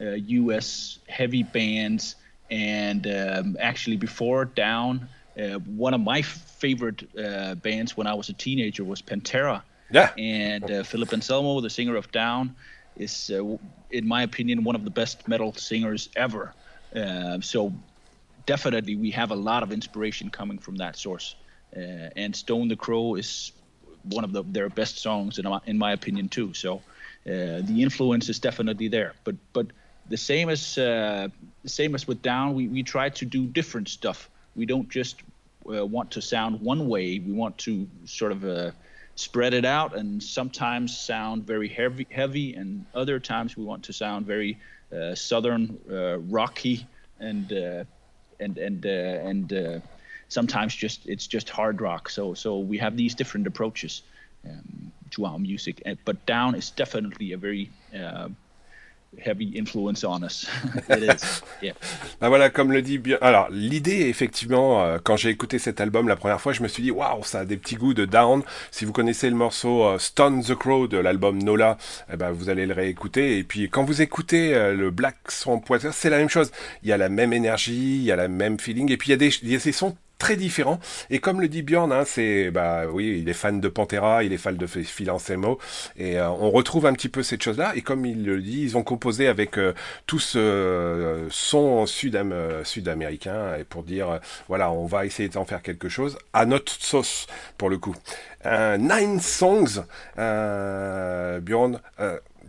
U.S. 0.00 0.98
heavy 1.08 1.42
bands, 1.42 2.16
and 2.50 3.06
um, 3.06 3.56
actually 3.60 3.96
before 3.96 4.44
Down 4.44 5.08
uh, 5.38 5.58
one 5.60 5.94
of 5.94 6.00
my 6.00 6.20
favorite 6.20 7.08
uh, 7.16 7.54
bands 7.54 7.96
when 7.96 8.06
I 8.06 8.14
was 8.14 8.28
a 8.28 8.32
teenager 8.32 8.82
was 8.82 9.00
Pantera. 9.00 9.62
Yeah. 9.90 10.10
And 10.18 10.68
uh, 10.70 10.82
Philip 10.82 11.12
Anselmo, 11.12 11.60
the 11.60 11.70
singer 11.70 11.96
of 11.96 12.10
Down, 12.10 12.56
is, 12.96 13.30
uh, 13.30 13.56
in 13.90 14.06
my 14.06 14.22
opinion, 14.22 14.64
one 14.64 14.74
of 14.74 14.84
the 14.84 14.90
best 14.90 15.28
metal 15.28 15.52
singers 15.54 16.08
ever. 16.16 16.52
Uh, 16.94 17.40
so 17.40 17.72
definitely, 18.46 18.96
we 18.96 19.10
have 19.12 19.30
a 19.30 19.36
lot 19.36 19.62
of 19.62 19.70
inspiration 19.70 20.28
coming 20.28 20.58
from 20.58 20.76
that 20.76 20.96
source. 20.96 21.36
Uh, 21.76 22.10
and 22.16 22.34
Stone 22.34 22.68
the 22.68 22.76
Crow 22.76 23.14
is 23.14 23.52
one 24.02 24.24
of 24.24 24.32
the, 24.32 24.42
their 24.42 24.68
best 24.68 24.98
songs, 24.98 25.38
in 25.38 25.44
my, 25.44 25.60
in 25.66 25.78
my 25.78 25.92
opinion, 25.92 26.28
too. 26.28 26.52
So 26.54 26.82
the 27.24 27.76
influence 27.78 28.28
is 28.28 28.38
definitely 28.38 28.88
there. 28.88 29.12
But 29.22 29.36
but 29.52 29.66
the 30.08 30.16
same 30.16 30.48
as 30.48 30.74
the 30.74 31.30
same 31.66 31.94
as 31.94 32.06
with 32.06 32.22
Down, 32.22 32.54
we, 32.54 32.68
we 32.68 32.82
try 32.82 33.08
to 33.10 33.24
do 33.24 33.46
different 33.46 33.88
stuff 33.88 34.30
we 34.58 34.66
don't 34.66 34.90
just 34.90 35.22
uh, 35.72 35.86
want 35.86 36.10
to 36.10 36.20
sound 36.20 36.60
one 36.60 36.88
way. 36.88 37.20
We 37.20 37.32
want 37.32 37.56
to 37.58 37.88
sort 38.04 38.32
of 38.32 38.44
uh, 38.44 38.72
spread 39.14 39.54
it 39.54 39.64
out 39.64 39.96
and 39.96 40.22
sometimes 40.22 40.98
sound 40.98 41.46
very 41.46 41.68
heavy, 41.68 42.06
heavy, 42.10 42.54
and 42.54 42.84
other 42.94 43.20
times 43.20 43.56
we 43.56 43.64
want 43.64 43.84
to 43.84 43.92
sound 43.92 44.26
very 44.26 44.58
uh, 44.92 45.14
southern, 45.14 45.78
uh, 45.90 46.18
rocky, 46.18 46.86
and 47.20 47.52
uh, 47.52 47.84
and 48.40 48.58
and 48.58 48.84
uh, 48.84 49.28
and 49.30 49.82
sometimes 50.28 50.74
just 50.74 51.06
it's 51.06 51.26
just 51.26 51.48
hard 51.48 51.80
rock. 51.80 52.10
So 52.10 52.34
so 52.34 52.58
we 52.58 52.78
have 52.78 52.96
these 52.96 53.14
different 53.14 53.46
approaches 53.46 54.02
um, 54.44 54.92
to 55.10 55.24
our 55.24 55.38
music. 55.38 55.82
But 56.04 56.26
down 56.26 56.56
is 56.56 56.70
definitely 56.70 57.32
a 57.32 57.36
very 57.36 57.70
heavy 59.16 59.54
influence 59.56 60.04
on 60.04 60.22
us. 60.22 60.46
It 60.90 61.02
is. 61.02 61.42
Yeah. 61.62 61.74
Ben 62.20 62.28
voilà, 62.28 62.50
comme 62.50 62.72
le 62.72 62.82
dit 62.82 62.98
bien. 62.98 63.18
Alors, 63.20 63.48
l'idée, 63.50 64.08
effectivement, 64.08 64.82
euh, 64.82 64.98
quand 65.02 65.16
j'ai 65.16 65.30
écouté 65.30 65.58
cet 65.58 65.80
album 65.80 66.08
la 66.08 66.16
première 66.16 66.40
fois, 66.40 66.52
je 66.52 66.62
me 66.62 66.68
suis 66.68 66.82
dit, 66.82 66.90
waouh, 66.90 67.24
ça 67.24 67.40
a 67.40 67.44
des 67.44 67.56
petits 67.56 67.76
goûts 67.76 67.94
de 67.94 68.04
Down. 68.04 68.42
Si 68.70 68.84
vous 68.84 68.92
connaissez 68.92 69.30
le 69.30 69.36
morceau 69.36 69.84
euh, 69.84 69.98
Stone 69.98 70.42
the 70.42 70.54
Crow 70.54 70.88
de 70.88 70.98
l'album 70.98 71.42
Nola, 71.42 71.78
eh 72.12 72.16
ben, 72.16 72.30
vous 72.30 72.48
allez 72.48 72.66
le 72.66 72.74
réécouter. 72.74 73.38
Et 73.38 73.44
puis, 73.44 73.68
quand 73.68 73.84
vous 73.84 74.02
écoutez 74.02 74.54
euh, 74.54 74.74
le 74.74 74.90
Black 74.90 75.16
Swamp 75.28 75.62
Water, 75.68 75.92
c'est 75.92 76.10
la 76.10 76.18
même 76.18 76.28
chose. 76.28 76.50
Il 76.82 76.88
y 76.88 76.92
a 76.92 76.96
la 76.96 77.08
même 77.08 77.32
énergie, 77.32 77.96
il 77.96 78.02
y 78.02 78.12
a 78.12 78.16
la 78.16 78.28
même 78.28 78.58
feeling. 78.60 78.90
Et 78.92 78.96
puis, 78.96 79.08
il 79.08 79.10
y 79.12 79.14
a 79.14 79.16
des, 79.16 79.30
il 79.42 79.52
y 79.52 79.56
a 79.56 79.60
ces 79.60 79.72
sons 79.72 79.96
très 80.18 80.36
différent. 80.36 80.78
Et 81.10 81.20
comme 81.20 81.40
le 81.40 81.48
dit 81.48 81.62
Bjorn, 81.62 81.92
hein, 81.92 82.04
c'est 82.04 82.50
bah 82.50 82.84
oui, 82.90 83.18
il 83.20 83.28
est 83.28 83.34
fan 83.34 83.60
de 83.60 83.68
Pantera, 83.68 84.24
il 84.24 84.32
est 84.32 84.38
fan 84.38 84.56
de 84.56 84.66
Phil 84.66 85.10
Anselmo, 85.10 85.58
et 85.96 86.18
euh, 86.18 86.28
on 86.28 86.50
retrouve 86.50 86.86
un 86.86 86.92
petit 86.92 87.08
peu 87.08 87.22
cette 87.22 87.42
chose-là. 87.42 87.72
Et 87.76 87.82
comme 87.82 88.04
il 88.04 88.24
le 88.24 88.40
dit, 88.40 88.62
ils 88.62 88.76
ont 88.76 88.82
composé 88.82 89.28
avec 89.28 89.58
euh, 89.58 89.72
tout 90.06 90.18
ce 90.18 90.38
euh, 90.38 91.28
son 91.30 91.86
sud-américain 91.86 93.56
et 93.58 93.64
pour 93.64 93.82
dire 93.82 94.20
voilà, 94.48 94.70
on 94.70 94.86
va 94.86 95.06
essayer 95.06 95.28
d'en 95.28 95.44
faire 95.44 95.62
quelque 95.62 95.88
chose 95.88 96.18
à 96.32 96.46
notre 96.46 96.72
sauce 96.72 97.26
pour 97.56 97.70
le 97.70 97.78
coup. 97.78 97.94
nine 98.44 99.20
songs, 99.20 99.84
Bjorn 100.16 101.80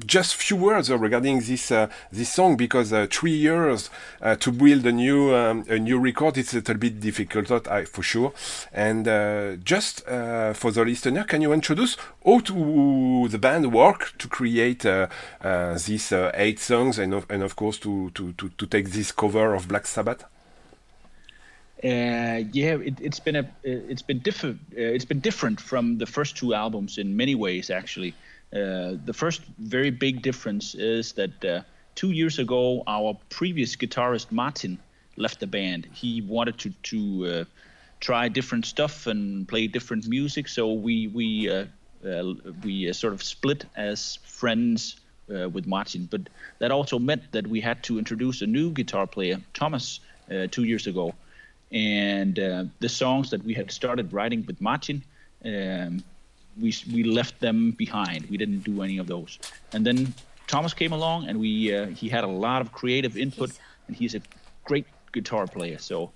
just 0.06 0.36
few 0.36 0.58
words 0.58 0.90
regarding 0.90 1.40
this 1.40 1.72
uh, 1.72 1.88
this 2.12 2.34
song 2.34 2.56
because 2.56 2.94
uh, 2.94 3.08
three 3.10 3.36
years 3.36 3.90
uh, 4.22 4.36
to 4.36 4.52
build 4.52 4.86
a 4.86 4.92
new 4.92 5.34
um, 5.36 5.66
a 5.70 5.78
new 5.78 6.00
record 6.00 6.38
it's 6.38 6.54
a 6.54 6.58
little 6.58 6.76
bit 6.76 7.00
difficult 7.00 7.68
I, 7.68 7.86
for 7.86 8.04
sure 8.04 8.34
and 8.74 9.08
uh, 9.08 9.56
just 9.64 10.08
uh, 10.08 10.54
for 10.54 10.72
the 10.72 10.84
listener 10.86 11.24
can 11.24 11.42
you 11.42 11.54
introduce 11.54 11.98
how 12.26 12.40
to 12.40 13.28
the 13.30 13.38
band 13.38 13.72
work 13.74 14.14
to 14.18 14.28
create 14.28 14.86
uh, 14.86 15.08
these 15.86 16.12
eight 16.12 16.60
songs 16.60 17.00
and 17.00 17.14
of, 17.14 17.26
and 17.30 17.44
of 17.44 17.56
course 17.56 17.78
to, 17.80 18.12
to, 18.12 18.34
to, 18.34 18.50
to 18.50 18.66
take 18.66 18.92
this 18.92 19.12
cover 19.12 19.54
of 19.54 19.68
Black 19.68 19.86
Sabbath 19.88 20.26
uh, 21.82 22.44
yeah, 22.52 22.76
it, 22.76 23.00
has 23.00 23.22
been 23.22 23.38
a 23.38 23.50
it's 23.64 24.02
been 24.02 24.20
different. 24.20 24.60
Uh, 24.74 24.82
it's 24.82 25.06
been 25.06 25.22
different 25.22 25.62
from 25.62 25.98
the 25.98 26.06
first 26.06 26.36
two 26.36 26.54
albums 26.54 26.98
in 26.98 27.16
many 27.16 27.36
ways, 27.36 27.70
actually. 27.70 28.14
Uh, 28.52 28.98
the 29.06 29.14
first 29.14 29.42
very 29.60 29.92
big 29.92 30.22
difference 30.24 30.74
is 30.74 31.14
that 31.14 31.46
uh, 31.46 31.62
two 31.94 32.12
years 32.12 32.40
ago, 32.40 32.84
our 32.88 33.16
previous 33.30 33.76
guitarist 33.76 34.32
Martin 34.32 34.80
left 35.18 35.40
the 35.40 35.48
band. 35.48 35.88
He 35.94 36.22
wanted 36.22 36.58
to 36.60 36.70
to 36.84 37.26
uh, 37.26 37.46
try 38.00 38.28
different 38.28 38.66
stuff 38.66 39.06
and 39.06 39.48
play 39.48 39.68
different 39.68 40.08
music, 40.08 40.48
so 40.48 40.74
we 40.74 41.08
we 41.08 41.50
uh, 41.50 41.66
uh, 42.04 42.34
we 42.64 42.92
sort 42.92 43.14
of 43.14 43.22
split 43.22 43.66
as 43.76 44.18
friends 44.24 45.00
with 45.28 45.68
Martin. 45.68 46.08
But 46.10 46.22
that 46.58 46.72
also 46.72 46.98
meant 46.98 47.32
that 47.34 47.46
we 47.46 47.62
had 47.62 47.84
to 47.84 48.00
introduce 48.00 48.42
a 48.42 48.48
new 48.48 48.72
guitar 48.72 49.06
player, 49.06 49.40
Thomas, 49.54 50.00
two 50.50 50.64
years 50.64 50.88
ago, 50.88 51.14
and 51.72 52.34
the 52.80 52.90
songs 52.90 53.30
that 53.30 53.44
we 53.44 53.54
had 53.54 53.70
started 53.70 54.12
writing 54.12 54.44
with 54.48 54.60
Martin. 54.60 55.04
Um, 55.46 56.04
we 56.62 56.74
we 56.94 57.04
left 57.04 57.40
them 57.40 57.72
behind. 57.72 58.30
We 58.30 58.38
didn't 58.38 58.64
do 58.64 58.82
any 58.82 58.98
of 59.00 59.08
those. 59.08 59.40
And 59.74 59.86
then 59.86 60.14
Thomas 60.48 60.74
came 60.74 60.94
along, 60.94 61.28
and 61.28 61.40
we 61.40 61.76
uh, 61.76 61.88
he 61.88 62.10
had 62.10 62.24
a 62.24 62.28
lot 62.28 62.62
of 62.62 62.72
creative 62.72 63.18
input, 63.18 63.52
and 63.88 63.96
he's 63.96 64.16
a 64.16 64.22
great 64.66 64.86
guitar 65.12 65.48
player. 65.48 65.78
So 65.78 66.12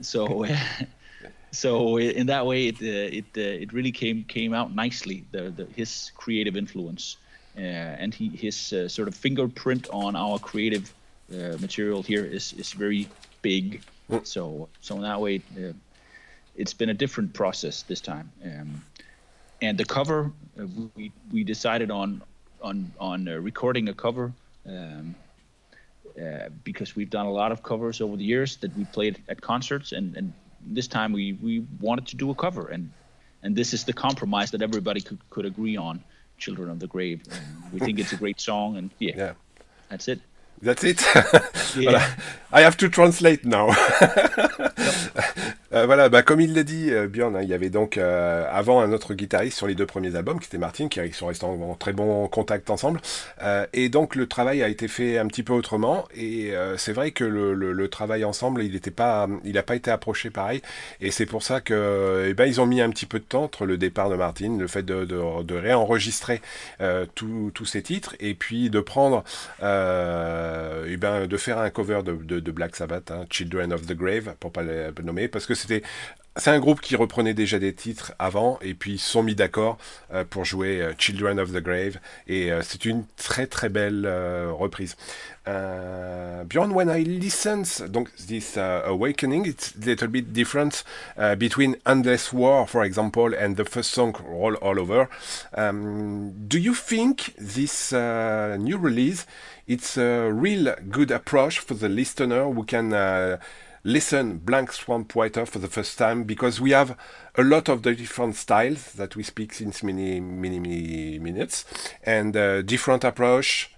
so. 0.00 0.46
so 1.52 1.98
in 1.98 2.26
that 2.26 2.44
way, 2.44 2.68
it 2.68 2.76
uh, 2.82 3.18
it 3.18 3.24
uh, 3.36 3.62
it 3.62 3.72
really 3.72 3.92
came 3.92 4.24
came 4.24 4.52
out 4.52 4.74
nicely. 4.74 5.24
The, 5.32 5.50
the 5.50 5.66
his 5.76 6.12
creative 6.16 6.56
influence 6.56 7.16
uh, 7.56 7.60
and 7.60 8.14
he 8.14 8.28
his 8.28 8.72
uh, 8.72 8.88
sort 8.88 9.08
of 9.08 9.14
fingerprint 9.14 9.88
on 9.90 10.14
our 10.14 10.38
creative 10.38 10.92
uh, 11.32 11.56
material 11.58 12.02
here 12.02 12.24
is 12.24 12.52
is 12.52 12.72
very 12.72 13.08
big. 13.42 13.82
Mm. 14.10 14.26
So 14.26 14.68
in 14.90 15.02
that 15.02 15.20
way, 15.20 15.42
uh, 15.56 15.72
it's 16.54 16.74
been 16.74 16.90
a 16.90 16.94
different 16.94 17.32
process 17.32 17.82
this 17.82 18.00
time. 18.00 18.30
Um, 18.44 18.84
and 19.62 19.78
the 19.78 19.84
cover, 19.84 20.32
uh, 20.58 20.66
we 20.94 21.12
we 21.32 21.44
decided 21.44 21.90
on 21.90 22.22
on 22.62 22.92
on 22.98 23.28
uh, 23.28 23.36
recording 23.36 23.88
a 23.88 23.94
cover. 23.94 24.32
Um, 24.66 25.14
uh, 26.20 26.48
because 26.64 26.96
we've 26.96 27.10
done 27.10 27.26
a 27.26 27.30
lot 27.30 27.52
of 27.52 27.62
covers 27.62 28.00
over 28.00 28.16
the 28.16 28.24
years 28.24 28.56
that 28.56 28.74
we 28.74 28.86
played 28.86 29.22
at 29.28 29.38
concerts, 29.42 29.92
and, 29.92 30.16
and 30.16 30.32
this 30.64 30.88
time 30.88 31.12
we, 31.12 31.34
we 31.42 31.62
wanted 31.78 32.06
to 32.06 32.16
do 32.16 32.30
a 32.30 32.34
cover, 32.34 32.68
and 32.68 32.90
and 33.42 33.54
this 33.54 33.74
is 33.74 33.84
the 33.84 33.92
compromise 33.92 34.50
that 34.50 34.62
everybody 34.62 35.00
could, 35.00 35.18
could 35.28 35.44
agree 35.44 35.76
on. 35.76 36.02
Children 36.38 36.70
of 36.70 36.78
the 36.80 36.86
Grave. 36.86 37.22
We 37.72 37.80
think 37.80 37.98
it's 37.98 38.12
a 38.12 38.16
great 38.16 38.40
song, 38.40 38.76
and 38.76 38.90
yeah, 38.98 39.12
yeah. 39.16 39.32
that's 39.88 40.08
it. 40.08 40.20
That's 40.60 40.84
it. 40.84 41.02
yeah. 41.76 42.14
I 42.52 42.60
have 42.62 42.76
to 42.78 42.88
translate 42.88 43.44
now. 43.44 43.68
Euh, 45.76 45.84
voilà, 45.84 46.08
bah, 46.08 46.22
comme 46.22 46.40
il 46.40 46.54
l'a 46.54 46.62
dit, 46.62 46.90
euh, 46.90 47.06
Björn, 47.06 47.36
hein, 47.36 47.42
il 47.42 47.48
y 47.48 47.54
avait 47.54 47.68
donc 47.68 47.98
euh, 47.98 48.46
avant 48.50 48.80
un 48.80 48.92
autre 48.92 49.12
guitariste 49.12 49.58
sur 49.58 49.66
les 49.66 49.74
deux 49.74 49.84
premiers 49.84 50.16
albums, 50.16 50.40
qui 50.40 50.46
était 50.46 50.56
Martin, 50.56 50.88
qui 50.88 51.00
sont 51.12 51.26
restés 51.26 51.44
en, 51.44 51.74
très 51.74 51.92
bon 51.92 52.26
contact 52.28 52.70
ensemble. 52.70 53.00
et 53.72 53.88
donc 53.88 54.14
le 54.14 54.26
travail 54.26 54.62
a 54.62 54.68
été 54.68 54.88
fait 54.88 55.18
un 55.18 55.26
petit 55.26 55.42
peu 55.42 55.52
autrement. 55.52 56.06
Et 56.16 56.52
c'est 56.76 56.92
vrai 56.92 57.10
que 57.10 57.24
le, 57.24 57.88
travail 57.88 58.24
ensemble, 58.24 58.62
il 58.62 58.72
n'a 58.72 58.90
pas, 58.90 59.28
il 59.44 59.62
pas 59.62 59.76
été 59.76 59.90
approché 59.90 60.30
pareil. 60.30 60.62
Et 61.00 61.10
c'est 61.10 61.26
pour 61.26 61.42
ça 61.42 61.60
que, 61.60 62.26
eh 62.28 62.34
ben, 62.34 62.52
ont 62.58 62.66
mis 62.66 62.80
un 62.80 62.90
petit 62.90 63.06
peu 63.06 63.18
de 63.18 63.24
temps 63.24 63.44
entre 63.44 63.66
le 63.66 63.76
départ 63.76 64.08
de 64.10 64.16
Martin, 64.16 64.56
le 64.58 64.66
fait 64.66 64.82
de, 64.82 65.54
réenregistrer 65.54 66.40
tous 67.14 67.64
ces 67.64 67.82
titres, 67.82 68.16
et 68.20 68.34
puis 68.34 68.70
de 68.70 68.80
prendre, 68.80 69.24
eh 69.60 70.96
ben, 70.96 71.26
de 71.26 71.36
faire 71.36 71.58
un 71.58 71.70
cover 71.70 72.00
de, 72.04 72.50
Black 72.50 72.76
Sabbath, 72.76 73.10
hein, 73.10 73.24
Children 73.30 73.72
of 73.72 73.86
the 73.86 73.94
Grave, 73.94 74.34
pour 74.40 74.52
pas 74.52 74.62
le 74.62 74.92
nommer, 75.02 75.28
parce 75.28 75.46
que 75.46 75.54
c'est 76.36 76.50
un 76.50 76.58
groupe 76.58 76.80
qui 76.80 76.96
reprenait 76.96 77.34
déjà 77.34 77.58
des 77.58 77.72
titres 77.72 78.12
avant 78.18 78.58
et 78.60 78.74
puis 78.74 78.92
ils 78.92 78.98
sont 78.98 79.22
mis 79.22 79.34
d'accord 79.34 79.78
euh, 80.12 80.24
pour 80.28 80.44
jouer 80.44 80.82
euh, 80.82 80.92
Children 80.98 81.40
of 81.40 81.52
the 81.52 81.62
Grave 81.62 81.98
et 82.28 82.52
euh, 82.52 82.60
c'est 82.62 82.84
une 82.84 83.04
très 83.16 83.46
très 83.46 83.68
belle 83.68 84.06
reprise. 84.50 84.96
Beyond 85.46 86.72
when 86.72 86.88
I 86.88 87.04
listen, 87.04 87.62
donc 87.88 88.08
this 88.16 88.56
awakening, 88.56 89.46
it's 89.46 89.74
a 89.80 89.86
little 89.86 90.08
bit 90.08 90.32
different 90.32 90.84
between 91.38 91.76
Endless 91.86 92.32
War, 92.32 92.66
for 92.66 92.84
example, 92.84 93.32
and 93.32 93.54
the 93.54 93.64
first 93.64 93.92
song 93.92 94.12
Roll 94.28 94.56
All 94.56 94.80
Over. 94.80 95.08
Um, 95.56 96.32
do 96.48 96.58
you 96.58 96.74
think 96.74 97.34
this 97.38 97.92
new 97.92 98.76
release, 98.76 99.24
it's 99.68 99.96
a 99.96 100.32
real 100.32 100.74
good 100.90 101.12
approach 101.12 101.60
for 101.60 101.74
the 101.74 101.88
listener 101.88 102.42
who 102.52 102.64
can 102.64 102.92
listen 103.86 104.38
Black 104.38 104.72
Swamp 104.72 105.14
Water 105.14 105.46
for 105.46 105.60
the 105.60 105.68
first 105.68 105.96
time 105.96 106.24
because 106.24 106.60
we 106.60 106.72
have 106.72 106.98
a 107.36 107.44
lot 107.44 107.68
of 107.68 107.84
the 107.84 107.94
different 107.94 108.34
styles 108.34 108.92
that 108.94 109.14
we 109.14 109.22
speak 109.22 109.54
since 109.54 109.84
many, 109.84 110.18
many, 110.18 110.58
many 110.58 111.20
minutes. 111.20 111.64
And 112.02 112.36
uh, 112.36 112.62
different 112.62 113.04
approach, 113.04 113.70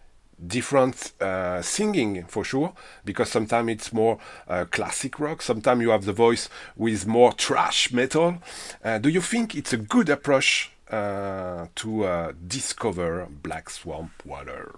different 0.44 1.12
uh, 1.20 1.60
singing 1.60 2.24
for 2.24 2.42
sure 2.42 2.72
because 3.04 3.30
sometimes 3.30 3.70
it's 3.70 3.92
more 3.92 4.18
uh, 4.48 4.64
classic 4.70 5.20
rock. 5.20 5.42
Sometimes 5.42 5.82
you 5.82 5.90
have 5.90 6.06
the 6.06 6.14
voice 6.14 6.48
with 6.74 7.06
more 7.06 7.34
trash 7.34 7.92
metal. 7.92 8.38
Uh, 8.82 8.96
do 8.96 9.10
you 9.10 9.20
think 9.20 9.54
it's 9.54 9.74
a 9.74 9.78
good 9.78 10.08
approach 10.08 10.70
uh, 10.90 11.66
to 11.74 12.04
uh, 12.04 12.32
discover 12.46 13.26
black 13.30 13.68
swamp 13.68 14.12
water 14.24 14.74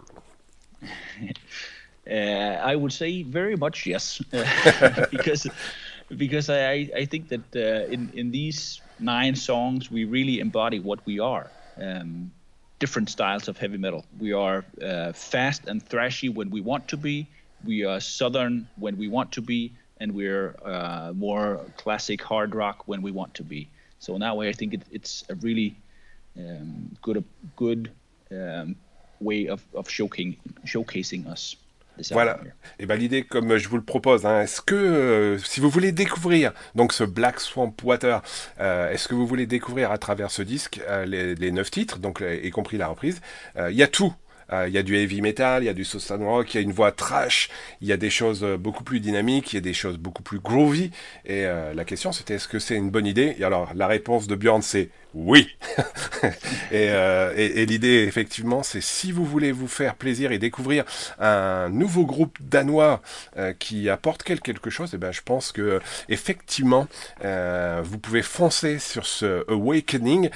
I 2.07 2.77
would 2.77 2.93
say 2.93 3.23
very 3.23 3.57
much 3.57 3.87
yes, 3.87 4.23
because 5.11 5.47
because 6.17 6.51
I 6.51 6.91
I 6.97 7.05
think 7.05 7.29
that 7.29 7.57
uh, 7.57 7.93
in 7.93 8.11
in 8.15 8.31
these 8.31 8.81
nine 8.99 9.35
songs 9.35 9.91
we 9.91 10.05
really 10.05 10.41
embody 10.41 10.79
what 10.81 11.05
we 11.07 11.21
are. 11.21 11.51
Um, 11.81 12.31
different 12.79 13.11
styles 13.11 13.47
of 13.47 13.59
heavy 13.59 13.77
metal. 13.77 14.05
We 14.19 14.33
are 14.33 14.65
uh, 14.83 15.13
fast 15.13 15.69
and 15.69 15.87
thrashy 15.87 16.35
when 16.35 16.51
we 16.51 16.61
want 16.63 16.89
to 16.89 16.97
be. 16.97 17.29
We 17.65 17.85
are 17.85 18.01
southern 18.01 18.67
when 18.77 18.97
we 18.97 19.07
want 19.07 19.33
to 19.33 19.43
be, 19.43 19.73
and 19.99 20.13
we're 20.15 20.57
uh, 20.65 21.13
more 21.15 21.61
classic 21.77 22.23
hard 22.23 22.55
rock 22.55 22.83
when 22.87 23.03
we 23.03 23.13
want 23.13 23.35
to 23.35 23.45
be. 23.45 23.69
So 23.99 24.15
in 24.15 24.21
that 24.21 24.37
way, 24.37 24.49
I 24.49 24.53
think 24.53 24.75
it, 24.75 24.83
it's 24.91 25.25
a 25.29 25.35
really 25.37 25.77
um, 26.39 26.97
good 27.03 27.23
good 27.57 27.91
um, 28.33 28.77
way 29.21 29.47
of, 29.47 29.63
of 29.75 29.87
showcasing 29.89 30.37
showcasing 30.65 31.27
us. 31.27 31.55
Voilà. 32.11 32.41
Et 32.79 32.87
ben 32.87 32.97
l'idée, 32.97 33.23
comme 33.23 33.57
je 33.57 33.69
vous 33.69 33.77
le 33.77 33.83
propose, 33.83 34.27
hein, 34.27 34.43
est-ce 34.43 34.61
que 34.61 34.75
euh, 34.75 35.39
si 35.39 35.61
vous 35.61 35.71
voulez 35.71 35.93
découvrir 35.93 36.53
donc 36.75 36.93
ce 36.93 37.05
Black 37.05 37.41
Swamp 37.41 37.75
Water, 37.83 38.23
euh, 38.61 38.91
est-ce 38.91 39.09
que 39.09 39.15
vous 39.15 39.27
voulez 39.27 39.47
découvrir 39.47 39.91
à 39.91 39.99
travers 39.99 40.31
ce 40.31 40.43
disque 40.43 40.81
euh, 40.89 41.05
les, 41.05 41.51
neuf 41.51 41.71
titres, 41.71 41.99
donc 41.99 42.23
y 42.43 42.51
compris 42.51 42.79
la 42.79 42.87
reprise, 42.87 43.21
il 43.57 43.75
y 43.75 43.83
a 43.83 43.89
tout. 43.89 44.13
Il 44.67 44.73
y 44.73 44.79
a 44.79 44.83
du 44.83 44.97
heavy 44.97 45.21
metal, 45.21 45.63
il 45.63 45.67
y 45.67 45.69
a 45.69 45.73
du 45.73 45.85
southern 45.85 46.25
rock, 46.25 46.55
il 46.55 46.57
y 46.57 46.59
a 46.59 46.63
une 46.63 46.73
voix 46.73 46.91
trash, 46.91 47.51
il 47.81 47.87
y 47.87 47.93
a 47.93 47.97
des 47.97 48.11
choses 48.11 48.45
beaucoup 48.59 48.83
plus 48.83 48.99
dynamiques, 48.99 49.53
il 49.53 49.57
y 49.57 49.59
a 49.59 49.63
des 49.63 49.73
choses 49.73 49.97
beaucoup 49.97 50.25
plus 50.25 50.41
groovy. 50.41 50.91
Et 51.25 51.45
la 51.45 51.85
question 51.85 52.11
c'était 52.11 52.35
est-ce 52.35 52.49
que 52.49 52.59
c'est 52.59 52.75
une 52.75 52.91
bonne 52.91 53.07
idée? 53.07 53.37
Et 53.39 53.45
alors 53.45 53.71
la 53.77 53.87
réponse 53.87 54.27
de 54.27 54.35
Björn 54.35 54.61
c'est 54.61 54.91
oui. 55.15 55.49
Euh, 56.73 57.33
et, 57.37 57.67
l'idée, 57.67 58.05
effectivement, 58.07 58.63
c'est 58.63 58.81
si 58.81 59.11
vous 59.11 59.25
voulez 59.25 59.51
vous 59.51 59.67
faire 59.67 59.97
plaisir 59.97 60.31
et 60.31 60.39
découvrir 60.39 60.85
un 61.19 61.69
nouveau 61.69 62.05
groupe 62.05 62.39
danois 62.41 63.03
euh, 63.37 63.53
qui 63.59 63.89
apporte 63.89 64.23
quelque 64.23 64.71
chose, 64.71 64.91
eh 64.95 64.99
ben, 64.99 65.11
je 65.11 65.23
pense 65.23 65.51
que 65.51 65.81
effectivement, 66.09 66.87
euh, 67.25 67.81
vous 67.83 67.99
pouvez 67.99 68.23
foncer 68.23 68.79
sur 68.79 69.05
ce 69.05 69.51
Awakening. 69.51 70.31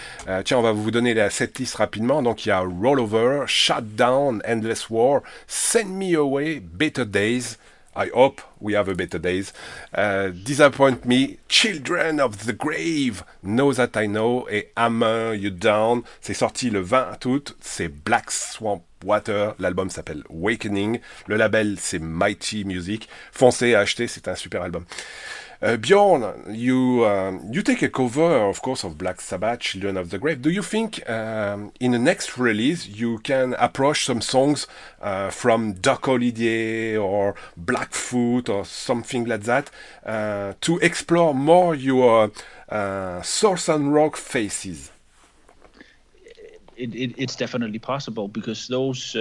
tiens, 0.44 0.58
on 0.58 0.62
va 0.62 0.72
vous 0.72 0.90
donner 0.90 1.14
la 1.14 1.30
setlist 1.30 1.76
rapidement. 1.76 2.20
Donc, 2.20 2.46
il 2.46 2.48
y 2.48 2.52
a 2.52 2.60
Rollover, 2.60 3.44
Shutdown, 3.46 4.42
Endless 4.48 4.90
War, 4.90 5.20
Send 5.46 5.90
Me 5.90 6.16
Away, 6.16 6.60
Better 6.60 7.04
Days. 7.04 7.58
I 7.96 8.10
hope 8.12 8.40
we 8.60 8.74
have 8.74 8.88
a 8.88 8.94
better 8.94 9.18
days. 9.18 9.52
Uh, 9.92 10.28
disappoint 10.28 11.04
me, 11.04 11.38
Children 11.48 12.20
of 12.20 12.46
the 12.46 12.52
Grave, 12.52 13.24
Know 13.42 13.72
That 13.72 13.96
I 13.96 14.06
Know 14.06 14.46
et 14.50 14.72
Hammer 14.76 15.34
You 15.34 15.50
Down. 15.50 16.02
C'est 16.20 16.34
sorti 16.34 16.70
le 16.70 16.80
20 16.80 17.24
août. 17.26 17.56
C'est 17.60 17.88
Black 17.88 18.30
Swamp 18.30 18.84
Water. 19.04 19.54
L'album 19.58 19.90
s'appelle 19.90 20.24
Awakening. 20.30 20.98
Le 21.26 21.36
label 21.36 21.76
c'est 21.78 22.00
Mighty 22.00 22.64
Music. 22.64 23.08
Foncez 23.32 23.74
à 23.74 23.80
acheter, 23.80 24.08
c'est 24.08 24.28
un 24.28 24.34
super 24.34 24.62
album. 24.62 24.84
Uh, 25.64 25.78
Bjorn, 25.78 26.54
you 26.54 27.06
um, 27.06 27.40
you 27.50 27.62
take 27.62 27.80
a 27.80 27.88
cover, 27.88 28.50
of 28.50 28.60
course, 28.60 28.84
of 28.84 28.98
Black 28.98 29.18
Sabbath, 29.18 29.60
Children 29.60 29.96
of 29.96 30.10
the 30.10 30.18
Grave. 30.18 30.42
Do 30.42 30.50
you 30.50 30.60
think 30.60 31.08
um, 31.08 31.72
in 31.80 31.92
the 31.92 31.98
next 31.98 32.36
release 32.36 32.86
you 32.86 33.16
can 33.20 33.54
approach 33.54 34.04
some 34.04 34.20
songs 34.20 34.66
uh, 35.00 35.30
from 35.30 35.72
Doc 35.72 36.04
Holliday 36.04 36.98
or 36.98 37.34
Blackfoot 37.56 38.50
or 38.50 38.66
something 38.66 39.24
like 39.24 39.44
that 39.44 39.70
uh, 40.04 40.52
to 40.60 40.78
explore 40.80 41.32
more 41.32 41.74
your 41.74 42.30
uh, 42.68 43.22
source 43.22 43.66
and 43.66 43.94
rock 43.94 44.18
faces? 44.18 44.92
It, 46.76 46.94
it, 46.94 47.14
it's 47.16 47.36
definitely 47.36 47.78
possible 47.78 48.28
because 48.28 48.68
those 48.68 49.16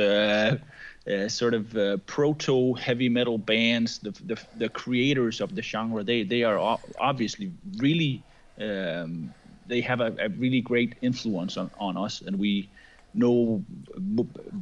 uh, 1.11 1.27
sort 1.27 1.53
of 1.53 1.75
uh, 1.75 1.97
proto 2.05 2.73
heavy 2.73 3.09
metal 3.09 3.37
bands, 3.37 3.99
the, 3.99 4.11
the, 4.25 4.41
the 4.57 4.69
creators 4.69 5.41
of 5.41 5.53
the 5.53 5.61
genre, 5.61 6.03
they 6.03 6.23
they 6.23 6.43
are 6.43 6.79
obviously 6.99 7.51
really 7.77 8.23
um, 8.59 9.33
they 9.67 9.81
have 9.81 9.99
a, 9.99 10.15
a, 10.19 10.29
really 10.29 10.61
great 10.61 10.95
influence 11.01 11.57
on, 11.57 11.69
on 11.77 11.97
us, 11.97 12.21
and 12.21 12.39
we 12.39 12.69
know 13.13 13.63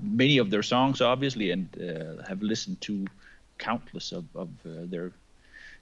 many 0.02 0.40
of 0.40 0.50
their 0.50 0.64
songs 0.64 1.00
obviously, 1.00 1.52
and 1.52 1.68
uh, 1.80 2.24
have 2.28 2.42
listened 2.42 2.82
to 2.82 3.06
countless 3.60 4.12
of, 4.12 4.26
of 4.36 4.50
uh, 4.66 4.86
their 4.86 5.12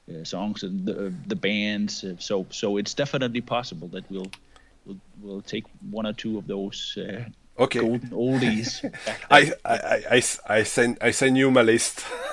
uh, 0.10 0.24
songs 0.26 0.64
and 0.64 0.86
the, 0.86 1.14
the 1.28 1.36
bands. 1.36 2.04
So 2.20 2.46
so 2.50 2.76
it's 2.76 2.94
definitely 2.94 3.42
possible 3.42 3.88
that 3.90 4.04
we'll 4.12 4.32
we'll, 4.86 5.00
we'll 5.22 5.42
take 5.42 5.66
one 5.90 6.06
or 6.06 6.14
two 6.14 6.38
of 6.38 6.48
those 6.48 6.98
Okay. 7.60 7.80
Golden 7.80 8.10
oldies. 8.12 8.84
I, 9.30 9.52
I, 9.66 10.04
I, 10.12 10.24
I, 10.48 10.64
send, 10.64 10.98
I 11.02 11.12
send 11.12 11.38
you 11.38 11.52
my 11.52 11.62
list. 11.62 12.06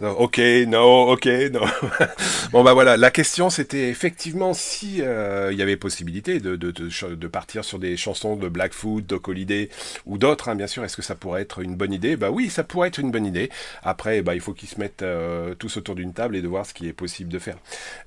Ok, 0.00 0.38
non, 0.66 1.10
ok, 1.10 1.26
non. 1.52 1.60
bon 2.52 2.64
bah 2.64 2.72
voilà, 2.72 2.96
la 2.96 3.10
question 3.10 3.50
c'était 3.50 3.88
effectivement 3.88 4.52
si 4.52 5.00
euh, 5.00 5.50
il 5.52 5.58
y 5.58 5.62
avait 5.62 5.76
possibilité 5.76 6.40
de, 6.40 6.56
de, 6.56 6.70
de, 6.72 7.26
partir 7.28 7.64
sur 7.64 7.78
des 7.78 7.96
chansons 7.96 8.34
de 8.34 8.48
Blackfoot, 8.48 9.06
Doc 9.06 9.28
Holliday 9.28 9.68
ou 10.06 10.18
d'autres, 10.18 10.48
hein, 10.48 10.56
bien 10.56 10.66
sûr. 10.66 10.84
Est-ce 10.84 10.96
que 10.96 11.02
ça 11.02 11.14
pourrait 11.14 11.42
être 11.42 11.60
une 11.60 11.76
bonne 11.76 11.92
idée? 11.92 12.16
Bah 12.16 12.30
oui, 12.30 12.50
ça 12.50 12.64
pourrait 12.64 12.88
être 12.88 12.98
une 12.98 13.12
bonne 13.12 13.26
idée. 13.26 13.50
Après, 13.84 14.22
bah 14.22 14.34
il 14.34 14.40
faut 14.40 14.52
qu'ils 14.52 14.68
se 14.68 14.80
mettent 14.80 15.02
euh, 15.02 15.54
tous 15.54 15.76
autour 15.76 15.94
d'une 15.94 16.12
table 16.12 16.34
et 16.34 16.42
de 16.42 16.48
voir 16.48 16.66
ce 16.66 16.74
qui 16.74 16.88
est 16.88 16.92
possible 16.92 17.30
de 17.30 17.38
faire. 17.38 17.58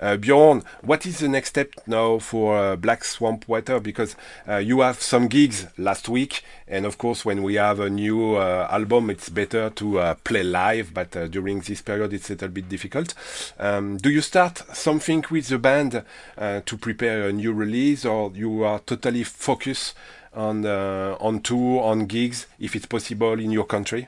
Uh, 0.01 0.17
Bjorn, 0.17 0.61
what 0.83 0.99
is 1.05 1.19
the 1.19 1.29
next 1.29 1.49
step 1.49 1.71
now 1.87 2.19
for 2.19 2.75
Black 2.77 3.05
Swamp 3.05 3.39
Water? 3.47 3.79
Because 3.79 4.17
uh, 4.49 4.57
you 4.57 4.81
have 4.81 5.01
some 5.01 5.27
gigs 5.27 5.67
last 5.77 6.09
week, 6.09 6.43
and 6.69 6.85
of 6.85 6.97
course 6.97 7.25
when 7.25 7.41
we 7.41 7.55
have 7.55 7.79
a 7.79 7.89
new 7.89 8.35
uh, 8.35 8.64
album, 8.71 9.09
it's 9.09 9.29
better 9.29 9.69
to 9.71 9.99
uh, 9.99 10.15
play 10.23 10.43
live, 10.43 10.93
but 10.93 11.15
uh, 11.15 11.27
during 11.27 11.59
this 11.61 11.81
period, 11.81 12.13
it's 12.13 12.29
a 12.29 12.33
little 12.33 12.49
bit 12.49 12.69
difficult. 12.69 13.13
Um, 13.59 13.97
do 13.97 14.09
you 14.09 14.21
start 14.21 14.63
something 14.73 15.23
with 15.29 15.47
the 15.47 15.57
band 15.57 16.03
uh, 16.37 16.61
to 16.65 16.77
prepare 16.77 17.27
a 17.27 17.33
new 17.33 17.53
release, 17.53 18.05
or 18.05 18.31
you 18.33 18.63
are 18.63 18.79
totally 18.79 19.23
focused 19.23 19.95
on 20.33 20.65
uh, 20.65 21.17
on 21.19 21.41
tour, 21.41 21.83
on 21.83 22.05
gigs, 22.05 22.47
if 22.59 22.75
it's 22.75 22.85
possible 22.85 23.39
in 23.39 23.51
your 23.51 23.65
country? 23.65 24.07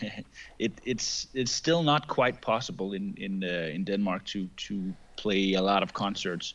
it, 0.58 0.72
it's 0.84 1.28
it's 1.34 1.52
still 1.52 1.82
not 1.82 2.08
quite 2.08 2.40
possible 2.40 2.92
in 2.92 3.14
in 3.16 3.44
uh, 3.44 3.74
in 3.74 3.84
Denmark 3.84 4.24
to 4.26 4.48
to 4.68 4.94
play 5.16 5.54
a 5.54 5.62
lot 5.62 5.82
of 5.82 5.92
concerts. 5.92 6.54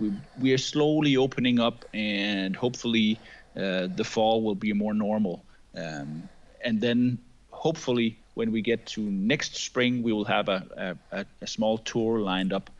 we 0.00 0.12
we 0.40 0.52
are 0.52 0.58
slowly 0.58 1.16
opening 1.16 1.60
up, 1.60 1.84
and 1.92 2.56
hopefully 2.56 3.18
uh, 3.56 3.88
the 3.96 4.04
fall 4.04 4.42
will 4.42 4.54
be 4.54 4.72
more 4.72 4.94
normal. 4.94 5.42
Um, 5.74 6.28
and 6.64 6.80
then 6.80 7.18
hopefully 7.50 8.18
when 8.34 8.52
we 8.52 8.60
get 8.60 8.86
to 8.86 9.00
next 9.00 9.56
spring, 9.56 10.02
we 10.02 10.12
will 10.12 10.26
have 10.26 10.48
a, 10.48 10.96
a, 11.10 11.24
a 11.40 11.46
small 11.46 11.78
tour 11.78 12.20
lined 12.20 12.52
up 12.52 12.70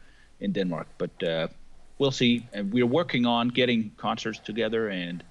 in 0.41 0.53
Denmark. 0.53 0.87
But 0.99 1.23
uh, 1.23 1.49
we'll 1.99 2.11
see. 2.11 2.47
And 2.53 2.73
we're 2.73 2.87
working 2.87 3.27
on 3.27 3.49
getting 3.49 3.91
concerts 3.97 4.39
together 4.39 4.89
and 4.89 5.25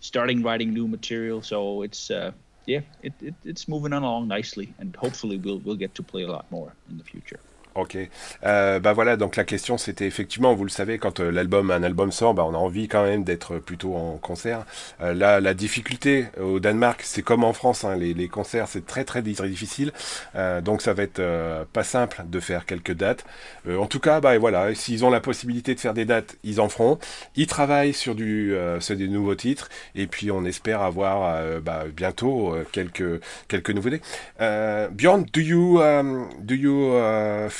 starting 0.00 0.42
writing 0.42 0.72
new 0.72 0.86
material. 0.86 1.42
So 1.42 1.82
it's 1.82 2.10
uh, 2.10 2.30
yeah, 2.66 2.80
it, 3.02 3.12
it, 3.20 3.34
it's 3.44 3.66
moving 3.66 3.92
along 3.92 4.28
nicely, 4.28 4.72
and 4.78 4.94
hopefully 4.94 5.36
we'll 5.36 5.58
we'll 5.58 5.76
get 5.76 5.94
to 5.96 6.02
play 6.02 6.22
a 6.22 6.30
lot 6.30 6.46
more 6.50 6.72
in 6.88 6.98
the 6.98 7.04
future. 7.04 7.40
Ok. 7.74 7.96
Euh, 8.44 8.80
bah 8.80 8.92
voilà, 8.92 9.16
donc 9.16 9.36
la 9.36 9.44
question 9.44 9.78
c'était 9.78 10.06
effectivement, 10.06 10.54
vous 10.54 10.64
le 10.64 10.70
savez, 10.70 10.98
quand 10.98 11.20
euh, 11.20 11.30
l'album, 11.30 11.70
un 11.70 11.82
album 11.82 12.12
sort, 12.12 12.34
bah 12.34 12.44
on 12.46 12.52
a 12.52 12.58
envie 12.58 12.86
quand 12.86 13.02
même 13.02 13.24
d'être 13.24 13.58
plutôt 13.58 13.94
en 13.94 14.18
concert. 14.18 14.66
Euh, 15.00 15.14
là, 15.14 15.40
la 15.40 15.54
difficulté 15.54 16.26
au 16.38 16.60
Danemark, 16.60 17.00
c'est 17.02 17.22
comme 17.22 17.44
en 17.44 17.54
France, 17.54 17.84
hein, 17.84 17.96
les, 17.96 18.28
concerts 18.28 18.68
c'est 18.68 18.84
très 18.84 19.04
très 19.04 19.22
difficile, 19.22 19.92
euh, 20.34 20.60
donc 20.60 20.82
ça 20.82 20.92
va 20.92 21.02
être 21.02 21.18
euh, 21.18 21.64
pas 21.72 21.82
simple 21.82 22.22
de 22.26 22.40
faire 22.40 22.66
quelques 22.66 22.92
dates. 22.92 23.24
en 23.68 23.86
tout 23.86 24.00
cas, 24.00 24.20
bah 24.20 24.36
voilà, 24.36 24.74
s'ils 24.74 25.04
ont 25.04 25.10
la 25.10 25.20
possibilité 25.20 25.74
de 25.74 25.80
faire 25.80 25.94
des 25.94 26.04
dates, 26.04 26.36
ils 26.44 26.60
en 26.60 26.68
feront. 26.68 26.98
Ils 27.36 27.46
travaillent 27.46 27.94
sur 27.94 28.14
du, 28.14 28.54
sur 28.80 28.96
des 28.96 29.08
nouveaux 29.08 29.34
titres, 29.34 29.70
et 29.94 30.06
puis 30.06 30.30
on 30.30 30.44
espère 30.44 30.82
avoir 30.82 31.60
bah, 31.60 31.84
bientôt 31.94 32.54
quelques 32.72 33.20
quelques 33.48 33.70
nouveautés. 33.70 34.02
Björn, 34.38 35.24
do 35.32 35.40
you 35.40 35.80
um, 35.80 36.28
do 36.40 36.54
you 36.54 36.92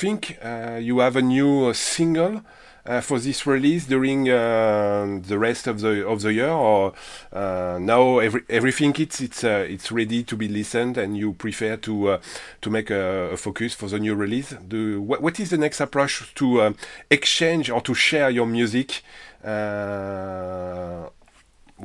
think 0.03 0.37
uh, 0.43 0.77
you 0.81 0.99
have 0.99 1.15
a 1.15 1.21
new 1.21 1.67
uh, 1.67 1.73
single 1.73 2.41
uh, 2.85 2.99
for 2.99 3.19
this 3.19 3.47
release 3.47 3.85
during 3.85 4.25
the 4.25 5.37
rest 5.37 5.65
of 5.67 5.79
the 5.79 6.05
of 6.05 6.21
the 6.21 6.33
year, 6.33 6.49
or 6.49 6.91
now 7.31 8.19
every, 8.19 8.41
everything 8.49 8.93
it's 8.97 9.21
it's 9.21 9.45
it's 9.45 9.89
ready 9.93 10.21
to 10.23 10.35
be 10.35 10.49
listened, 10.49 10.97
and 10.97 11.15
you 11.15 11.31
prefer 11.31 11.77
to 11.77 12.19
to 12.59 12.69
make 12.69 12.89
a, 12.91 13.31
a, 13.31 13.37
focus 13.37 13.73
for 13.73 13.87
the 13.87 13.97
new 13.97 14.13
release? 14.13 14.53
Do, 14.67 15.01
what, 15.01 15.21
what 15.21 15.39
is 15.39 15.49
the 15.51 15.57
next 15.57 15.79
approach 15.79 16.35
to 16.35 16.75
exchange 17.09 17.69
or 17.69 17.79
to 17.81 17.93
share 17.93 18.29
your 18.29 18.45
music 18.45 19.03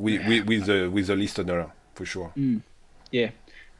with, 0.04 0.20
with, 0.28 0.46
with 0.48 0.66
the 0.66 0.88
with 0.88 1.06
the 1.06 1.14
listener 1.14 1.66
for 1.94 2.04
sure? 2.04 2.32
Mm. 2.36 2.62
Yeah. 3.12 3.30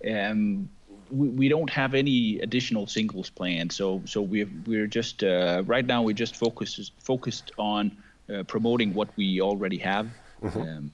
Um, 0.07 0.69
we, 1.11 1.29
we 1.29 1.49
don't 1.49 1.71
have 1.71 1.95
any 1.95 2.39
additional 2.41 2.87
singles 2.87 3.31
planned. 3.31 3.73
So 3.73 4.03
so 4.05 4.23
we're 4.23 4.49
we're 4.67 4.87
just 4.87 5.23
uh, 5.23 5.63
right 5.67 5.85
now 5.85 6.03
we're 6.03 6.13
just 6.15 6.37
focus 6.37 6.91
focused 6.99 7.53
on 7.59 7.97
uh, 8.33 8.43
promoting 8.45 8.95
what 8.95 9.09
we 9.17 9.41
already 9.41 9.79
have, 9.79 10.09
mm-hmm. 10.43 10.61
um, 10.61 10.91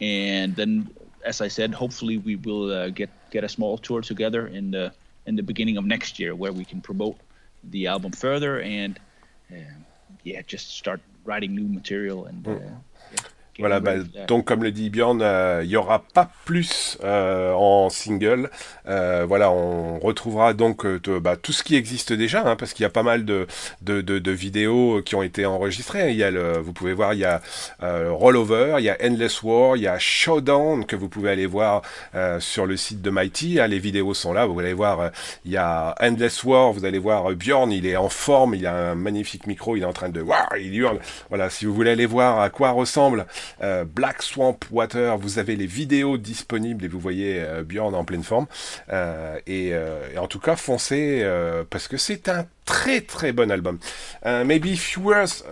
and 0.00 0.54
then 0.56 0.90
as 1.24 1.40
I 1.40 1.48
said, 1.48 1.74
hopefully 1.74 2.18
we 2.18 2.36
will 2.36 2.72
uh, 2.72 2.88
get 2.90 3.10
get 3.30 3.44
a 3.44 3.48
small 3.48 3.78
tour 3.78 4.02
together 4.02 4.46
in 4.46 4.70
the 4.70 4.92
in 5.26 5.36
the 5.36 5.42
beginning 5.42 5.76
of 5.76 5.84
next 5.84 6.18
year 6.18 6.34
where 6.34 6.52
we 6.52 6.64
can 6.64 6.80
promote 6.80 7.16
the 7.64 7.86
album 7.86 8.12
further 8.12 8.60
and 8.60 8.98
um, 9.52 9.86
yeah 10.24 10.42
just 10.42 10.76
start 10.76 11.00
writing 11.24 11.54
new 11.54 11.68
material 11.68 12.26
and. 12.26 12.44
Mm. 12.44 12.80
Voilà, 13.58 13.80
bah, 13.80 13.96
donc 14.28 14.46
comme 14.46 14.62
le 14.62 14.70
dit 14.72 14.88
Bjorn, 14.88 15.20
euh, 15.20 15.60
il 15.62 15.68
n'y 15.68 15.76
aura 15.76 16.02
pas 16.14 16.30
plus 16.46 16.96
euh, 17.04 17.52
en 17.52 17.90
single. 17.90 18.50
Euh, 18.88 19.26
voilà, 19.28 19.50
on 19.50 19.98
retrouvera 19.98 20.54
donc 20.54 20.86
bah, 20.86 21.36
tout 21.36 21.52
ce 21.52 21.62
qui 21.62 21.76
existe 21.76 22.14
déjà, 22.14 22.48
hein, 22.48 22.56
parce 22.56 22.72
qu'il 22.72 22.82
y 22.82 22.86
a 22.86 22.90
pas 22.90 23.02
mal 23.02 23.26
de, 23.26 23.46
de, 23.82 24.00
de, 24.00 24.30
vidéos 24.30 25.02
qui 25.04 25.16
ont 25.16 25.22
été 25.22 25.44
enregistrées. 25.44 26.10
Il 26.12 26.16
y 26.16 26.22
a 26.22 26.30
le, 26.30 26.58
vous 26.58 26.72
pouvez 26.72 26.94
voir, 26.94 27.12
il 27.12 27.20
y 27.20 27.24
a 27.26 27.42
Rollover, 27.80 28.76
il 28.78 28.84
y 28.84 28.90
a 28.90 28.96
Endless 29.02 29.42
War, 29.42 29.76
il 29.76 29.82
y 29.82 29.86
a 29.86 29.98
Showdown 29.98 30.86
que 30.86 30.96
vous 30.96 31.10
pouvez 31.10 31.30
aller 31.30 31.46
voir 31.46 31.82
sur 32.38 32.64
le 32.64 32.78
site 32.78 33.02
de 33.02 33.10
Mighty. 33.10 33.60
Ah, 33.60 33.68
les 33.68 33.78
vidéos 33.78 34.14
sont 34.14 34.32
là, 34.32 34.46
vous 34.46 34.58
allez 34.58 34.72
voir. 34.72 35.10
il 35.44 35.52
y 35.52 35.58
a 35.58 35.94
Endless 36.00 36.42
War, 36.42 36.72
vous 36.72 36.86
allez 36.86 36.98
voir 36.98 37.30
Bjorn, 37.32 37.70
il 37.70 37.84
est 37.86 37.96
en 37.96 38.08
forme, 38.08 38.54
il 38.54 38.66
a 38.66 38.92
un 38.92 38.94
magnifique 38.94 39.46
micro, 39.46 39.76
il 39.76 39.82
est 39.82 39.86
en 39.86 39.92
train 39.92 40.08
de, 40.08 40.24
il 40.58 40.74
hurle. 40.74 41.00
Voilà, 41.28 41.50
si 41.50 41.66
vous 41.66 41.74
voulez 41.74 41.90
aller 41.90 42.06
voir 42.06 42.40
à 42.40 42.48
quoi 42.48 42.70
ressemble 42.70 43.26
euh, 43.62 43.84
Black 43.84 44.22
Swamp 44.22 44.58
Water, 44.70 45.16
vous 45.18 45.38
avez 45.38 45.56
les 45.56 45.66
vidéos 45.66 46.18
disponibles 46.18 46.84
et 46.84 46.88
vous 46.88 47.00
voyez 47.00 47.40
euh, 47.40 47.62
Bjorn 47.62 47.94
en 47.94 48.04
pleine 48.04 48.24
forme. 48.24 48.46
Euh, 48.92 49.38
et, 49.46 49.72
en 50.18 50.26
tout 50.26 50.40
cas, 50.40 50.56
foncez 50.56 51.26
parce 51.70 51.88
que 51.88 51.96
c'est 51.96 52.28
un 52.28 52.46
très 52.64 53.00
très 53.00 53.32
bon 53.32 53.50
album. 53.50 53.78
maybe 54.24 54.76
few 54.76 55.02
words, 55.02 55.44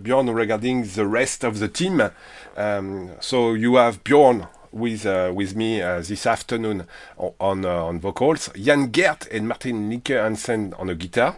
Bjorn, 0.00 0.28
regarding 0.30 0.84
the 0.84 1.04
rest 1.04 1.44
of 1.44 1.58
the 1.58 1.70
team. 1.70 2.10
Um, 2.56 3.10
so 3.20 3.54
you 3.54 3.76
have 3.76 4.02
Bjorn 4.04 4.46
with 4.72 5.06
uh, 5.06 5.32
with 5.34 5.56
me 5.56 5.82
uh, 5.82 6.00
this 6.00 6.26
afternoon 6.26 6.86
on 7.16 7.64
uh, 7.64 7.84
on 7.84 8.00
vocals, 8.00 8.50
Jan 8.54 8.90
Gert 8.90 9.26
and 9.32 9.48
Martin 9.48 9.90
Nicke 9.90 10.14
Hansen 10.16 10.74
on 10.78 10.86
the 10.86 10.94
guitar. 10.94 11.36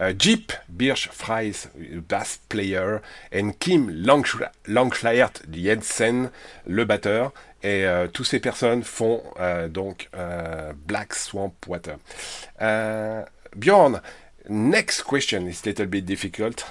Uh, 0.00 0.12
Jeep 0.12 0.52
Birch 0.68 1.08
Fries, 1.08 1.68
bass 2.08 2.40
player, 2.48 3.02
and 3.30 3.52
Kim 3.58 3.90
Langschleiert 3.90 5.42
Jensen, 5.52 6.30
le 6.66 6.84
batteur. 6.86 7.32
Et 7.62 7.84
euh, 7.84 8.08
toutes 8.08 8.26
ces 8.26 8.40
personnes 8.40 8.82
font 8.82 9.22
euh, 9.38 9.68
donc 9.68 10.08
euh, 10.16 10.72
Black 10.86 11.14
Swamp 11.14 11.52
Water. 11.66 11.96
Bjorn, 13.54 14.00
next 14.48 15.02
question 15.02 15.46
is 15.46 15.60
a 15.64 15.68
little 15.68 15.86
bit 15.86 16.02
difficult. 16.02 16.64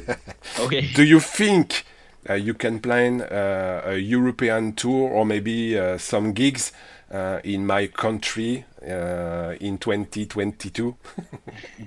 okay. 0.60 0.88
Do 0.94 1.02
you 1.02 1.20
think 1.20 1.84
uh, 2.28 2.34
you 2.34 2.54
can 2.54 2.78
plan 2.78 3.20
uh, 3.20 3.82
a 3.84 3.98
European 3.98 4.72
tour 4.72 5.10
or 5.10 5.26
maybe 5.26 5.78
uh, 5.78 5.98
some 5.98 6.32
gigs 6.32 6.72
in 7.44 7.66
my 7.66 7.88
country 7.88 8.64
in 8.82 9.78
2022? 9.78 10.96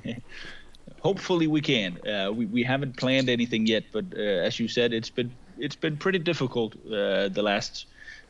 hopefully 1.04 1.48
we 1.48 1.62
can. 1.62 2.00
Uh, 2.08 2.32
we 2.32 2.46
we 2.46 2.64
haven't 2.64 2.98
planned 2.98 3.30
anything 3.30 3.68
yet, 3.68 3.84
but 3.92 4.06
uh, 4.16 4.48
as 4.48 4.60
you 4.60 4.68
said, 4.68 4.94
it's 4.94 5.10
been 5.10 5.32
it's 5.60 5.76
been 5.76 5.98
pretty 5.98 6.20
difficult 6.20 6.74
uh, 6.88 7.30
the 7.30 7.44
last 7.44 7.86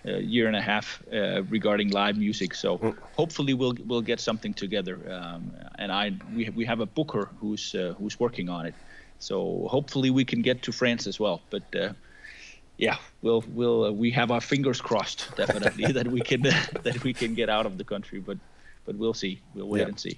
uh, 0.05 0.17
year 0.17 0.47
and 0.47 0.55
a 0.55 0.61
half 0.61 1.01
uh, 1.13 1.43
regarding 1.43 1.89
live 1.91 2.17
music. 2.17 2.55
So 2.55 2.77
mm. 2.77 2.95
hopefully 3.15 3.53
we'll 3.53 3.75
we'll 3.87 4.01
get 4.01 4.19
something 4.19 4.53
together. 4.53 4.99
Um, 5.09 5.53
and 5.77 5.91
I 5.91 6.11
we 6.35 6.49
we 6.49 6.65
have 6.65 6.81
a 6.81 6.85
booker 6.85 7.29
who's 7.39 7.75
uh, 7.75 7.93
who's 7.97 8.19
working 8.19 8.49
on 8.49 8.65
it. 8.65 8.75
So 9.19 9.67
hopefully 9.69 10.09
we 10.09 10.25
can 10.25 10.41
get 10.41 10.63
to 10.63 10.71
France 10.71 11.07
as 11.07 11.19
well. 11.19 11.41
But 11.49 11.63
yeah, 12.77 12.97
we'll 13.21 13.43
we'll 13.47 13.95
we 13.95 14.11
have 14.11 14.31
our 14.31 14.41
fingers 14.41 14.81
crossed 14.81 15.35
definitely 15.37 15.91
that 15.97 16.07
we 16.07 16.21
can 16.21 16.41
that 16.83 17.03
we 17.03 17.13
can 17.13 17.35
get 17.35 17.49
out 17.49 17.65
of 17.65 17.77
the 17.77 17.83
country. 17.83 18.19
But 18.19 18.37
but 18.85 18.95
we'll 18.95 19.13
see. 19.13 19.39
We'll 19.55 19.69
wait 19.69 19.81
yeah. 19.81 19.87
and 19.87 19.99
see. 19.99 20.17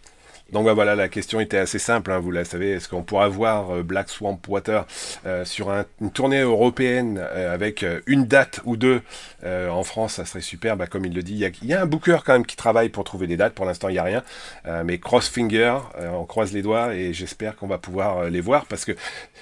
Donc 0.51 0.65
bah, 0.65 0.73
voilà, 0.73 0.95
la 0.95 1.09
question 1.09 1.39
était 1.39 1.57
assez 1.57 1.79
simple, 1.79 2.11
hein, 2.11 2.19
vous 2.19 2.31
la 2.31 2.45
savez, 2.45 2.71
est-ce 2.71 2.87
qu'on 2.87 3.01
pourra 3.01 3.27
voir 3.27 3.71
euh, 3.71 3.83
Black 3.83 4.09
Swamp 4.09 4.39
Water 4.47 4.85
euh, 5.25 5.43
sur 5.43 5.71
une 5.71 6.11
tournée 6.11 6.41
européenne 6.41 7.19
euh, 7.19 7.53
avec 7.53 7.83
une 8.05 8.25
date 8.25 8.61
ou 8.65 8.77
deux 8.77 9.01
en 9.45 9.83
France, 9.83 10.13
ça 10.13 10.25
serait 10.25 10.41
super, 10.41 10.75
bah, 10.75 10.87
comme 10.87 11.05
il 11.05 11.13
le 11.13 11.21
dit, 11.21 11.33
il 11.61 11.67
y, 11.67 11.73
a, 11.73 11.81
un 11.81 11.85
booker 11.85 12.17
quand 12.25 12.33
même 12.33 12.47
qui 12.47 12.55
travaille 12.55 12.89
pour 12.89 13.03
trouver 13.03 13.27
des 13.27 13.37
dates, 13.37 13.53
pour 13.53 13.65
l'instant 13.65 13.89
il 13.89 13.93
n'y 13.93 13.99
a 13.99 14.03
rien, 14.03 14.23
mais 14.83 14.97
cross 14.97 15.29
finger, 15.29 15.77
on 15.99 16.25
croise 16.25 16.51
les 16.51 16.63
doigts 16.63 16.95
et 16.95 17.13
j'espère 17.13 17.55
qu'on 17.55 17.67
va 17.67 17.77
pouvoir 17.77 18.23
les 18.31 18.41
voir 18.41 18.65
parce 18.65 18.85
que 18.85 18.93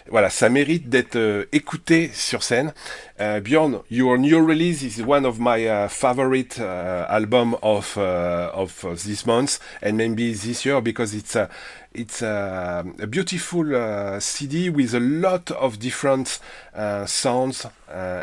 voilà, 0.09 0.29
ça 0.29 0.49
mérite 0.49 0.89
d'être 0.89 1.47
écouté 1.53 2.11
sur 2.13 2.43
scène. 2.43 2.73
Bjorn, 3.17 3.79
your 3.89 4.17
new 4.17 4.45
release 4.45 4.83
is 4.83 5.01
one 5.01 5.25
of 5.25 5.39
my 5.39 5.87
favorite 5.87 6.59
album 6.59 7.55
of, 7.61 7.97
of 7.97 8.85
this 9.05 9.25
month 9.25 9.59
and 9.81 9.93
maybe 9.93 10.33
this 10.33 10.65
year 10.65 10.81
because 10.83 11.13
it's 11.13 11.35
a 11.35 11.49
it's 11.93 12.21
a, 12.21 12.85
a 12.99 13.07
beautiful 13.07 13.75
uh, 13.75 14.19
CD 14.19 14.69
with 14.69 14.93
a 14.93 14.99
lot 14.99 15.51
of 15.51 15.79
different 15.79 16.39
uh, 16.73 17.05
sounds 17.05 17.65
uh, 17.65 17.71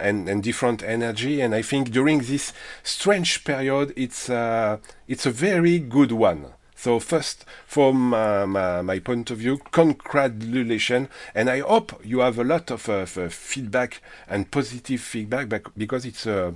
and, 0.03 0.29
and 0.29 0.43
different 0.43 0.83
energy. 0.83 1.41
And 1.41 1.55
I 1.55 1.63
think 1.63 1.91
during 1.91 2.19
this 2.19 2.53
strange 2.83 3.45
period, 3.45 3.93
it's 3.97 4.29
uh, 4.29 4.79
it's 5.09 5.27
a 5.27 5.31
very 5.31 5.79
good 5.79 6.13
one. 6.13 6.47
So 6.81 6.99
first, 6.99 7.45
from 7.67 8.15
uh, 8.15 8.47
my, 8.47 8.81
my, 8.81 9.01
point 9.01 9.31
of 9.31 9.37
view, 9.37 9.59
congratulations, 9.71 11.09
and 11.35 11.51
I 11.51 11.61
hope 11.61 12.01
you 12.03 12.21
have 12.21 12.39
a 12.39 12.45
lot 12.45 12.71
of 12.71 12.89
uh, 12.89 13.05
feedback 13.05 14.01
and 14.27 14.51
positive 14.51 15.03
feedback 15.03 15.51
because 15.77 16.07
it's 16.07 16.25
a, 16.25 16.55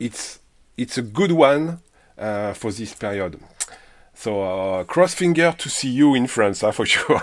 it's 0.00 0.38
it's 0.78 0.96
a 0.96 1.02
good 1.02 1.32
one 1.32 1.80
uh, 2.16 2.54
for 2.54 2.72
this 2.72 2.94
period. 2.94 3.38
So 4.22 4.40
uh, 4.42 4.84
cross 4.84 5.14
finger 5.14 5.52
to 5.58 5.68
see 5.68 5.88
you 5.90 6.14
in 6.14 6.28
France, 6.28 6.60
huh, 6.60 6.70
for 6.70 6.86
sure. 6.94 7.20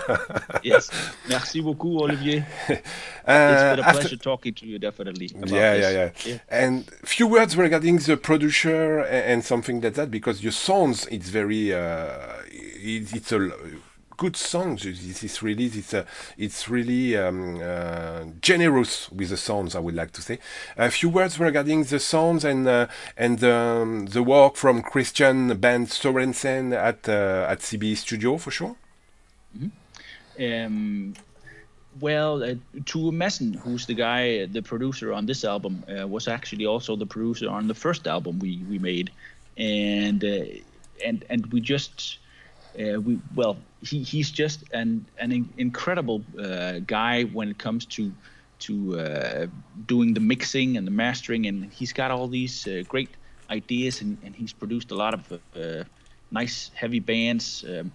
yes. 0.62 0.90
Merci 1.28 1.60
beaucoup, 1.62 2.02
Olivier. 2.02 2.44
Uh, 3.30 3.52
it's 3.52 3.62
been 3.62 3.78
a 3.78 3.82
after- 3.88 4.00
pleasure 4.00 4.16
talking 4.16 4.52
to 4.54 4.66
you, 4.66 4.78
definitely. 4.78 5.30
about 5.36 5.50
yeah, 5.50 5.74
this. 5.76 6.26
yeah, 6.26 6.32
yeah, 6.32 6.38
And 6.48 6.90
few 7.04 7.28
words 7.28 7.56
regarding 7.56 7.98
the 7.98 8.16
producer 8.16 9.00
a- 9.00 9.06
and 9.30 9.44
something 9.44 9.80
like 9.80 9.94
that, 9.94 10.10
because 10.10 10.42
your 10.42 10.50
songs, 10.52 11.06
it's 11.12 11.28
very, 11.28 11.72
uh, 11.72 12.42
it, 12.50 13.14
it's 13.14 13.30
a 13.30 13.38
good 14.20 14.36
song. 14.36 14.76
This 14.76 15.24
is 15.24 15.42
release, 15.42 15.76
it's 15.76 15.94
a, 15.94 16.04
it's 16.36 16.68
really 16.68 17.16
um, 17.16 17.58
uh, 17.62 18.24
generous 18.42 19.10
with 19.10 19.30
the 19.30 19.38
sounds. 19.38 19.74
I 19.74 19.78
would 19.78 19.94
like 19.94 20.12
to 20.12 20.20
say 20.20 20.38
a 20.76 20.90
few 20.90 21.08
words 21.08 21.40
regarding 21.40 21.84
the 21.84 21.98
sounds 21.98 22.44
and 22.44 22.68
uh, 22.68 22.86
and 23.16 23.42
um, 23.42 24.06
the 24.06 24.22
work 24.22 24.56
from 24.56 24.82
Christian 24.82 25.56
Band 25.56 25.86
Sorensen 25.88 26.74
at 26.74 27.08
uh, 27.08 27.52
at 27.52 27.60
CB 27.60 27.96
Studio 27.96 28.36
for 28.36 28.50
sure. 28.50 28.76
Um, 30.38 31.14
well, 31.98 32.42
uh, 32.42 32.54
Tue 32.84 33.10
Madsen, 33.20 33.54
who's 33.54 33.86
the 33.86 33.94
guy, 33.94 34.44
the 34.44 34.60
producer 34.60 35.14
on 35.14 35.24
this 35.24 35.44
album, 35.44 35.82
uh, 35.88 36.06
was 36.06 36.28
actually 36.28 36.66
also 36.66 36.94
the 36.94 37.06
producer 37.06 37.48
on 37.48 37.68
the 37.68 37.74
first 37.74 38.06
album 38.06 38.38
we, 38.38 38.58
we 38.68 38.78
made, 38.78 39.10
and 39.56 40.22
uh, 40.22 40.44
and 41.06 41.24
and 41.30 41.46
we 41.52 41.60
just 41.62 42.18
uh, 42.78 43.00
we 43.00 43.20
well 43.34 43.58
he, 43.80 44.02
he's 44.02 44.30
just 44.30 44.64
an 44.72 45.06
an 45.18 45.32
in- 45.32 45.54
incredible 45.56 46.24
uh, 46.38 46.80
guy 46.86 47.22
when 47.24 47.48
it 47.48 47.58
comes 47.58 47.86
to 47.86 48.12
to 48.60 48.98
uh, 48.98 49.46
doing 49.86 50.12
the 50.14 50.20
mixing 50.20 50.76
and 50.76 50.86
the 50.86 50.90
mastering, 50.90 51.46
and 51.46 51.72
he's 51.72 51.92
got 51.92 52.10
all 52.10 52.28
these 52.28 52.66
uh, 52.66 52.82
great 52.86 53.16
ideas, 53.50 54.02
and, 54.02 54.18
and 54.22 54.36
he's 54.36 54.52
produced 54.52 54.90
a 54.92 54.94
lot 54.94 55.14
of 55.14 55.32
uh, 55.32 55.84
nice 56.30 56.70
heavy 56.74 57.00
bands. 57.00 57.64
Um, 57.66 57.92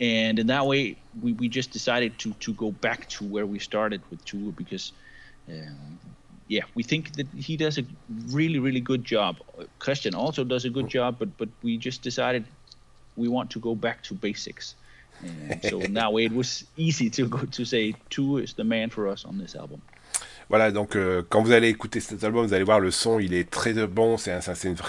and 0.00 0.38
in 0.38 0.46
that 0.48 0.66
way 0.66 0.96
we, 1.20 1.32
we 1.32 1.48
just 1.48 1.70
decided 1.70 2.18
to 2.18 2.32
to 2.34 2.52
go 2.54 2.70
back 2.72 3.08
to 3.08 3.24
where 3.24 3.46
we 3.46 3.58
started 3.58 4.02
with 4.10 4.24
Tue 4.24 4.52
because 4.52 4.92
um, 5.48 5.98
yeah 6.48 6.62
we 6.74 6.82
think 6.82 7.14
that 7.16 7.28
he 7.32 7.56
does 7.56 7.78
a 7.78 7.84
really 8.32 8.58
really 8.58 8.80
good 8.80 9.04
job 9.04 9.36
Christian 9.78 10.14
also 10.14 10.44
does 10.44 10.64
a 10.64 10.70
good 10.70 10.88
job 10.88 11.18
but 11.18 11.36
but 11.38 11.48
we 11.62 11.78
just 11.78 12.02
decided 12.02 12.44
we 13.16 13.28
want 13.28 13.50
to 13.50 13.60
go 13.60 13.74
back 13.74 14.02
to 14.04 14.14
basics. 14.14 14.74
And 15.20 15.62
so 15.62 15.78
now 15.90 16.16
it 16.16 16.32
was 16.32 16.64
easy 16.76 17.10
to 17.10 17.28
go 17.28 17.44
to 17.44 17.64
say 17.64 17.96
Tue 18.10 18.38
is 18.38 18.54
the 18.54 18.64
man 18.64 18.90
for 18.90 19.08
us 19.08 19.24
on 19.24 19.38
this 19.38 19.54
album 19.54 19.82
Voilà, 20.48 20.70
donc 20.70 20.96
euh, 20.96 21.22
quand 21.28 21.42
vous 21.42 21.52
allez 21.52 21.68
écouter 21.68 22.00
cet 22.00 22.22
album, 22.24 22.46
vous 22.46 22.54
allez 22.54 22.64
voir 22.64 22.80
le 22.80 22.90
son, 22.90 23.18
il 23.18 23.34
est 23.34 23.50
très 23.50 23.72
bon, 23.86 24.16
c'est 24.18 24.32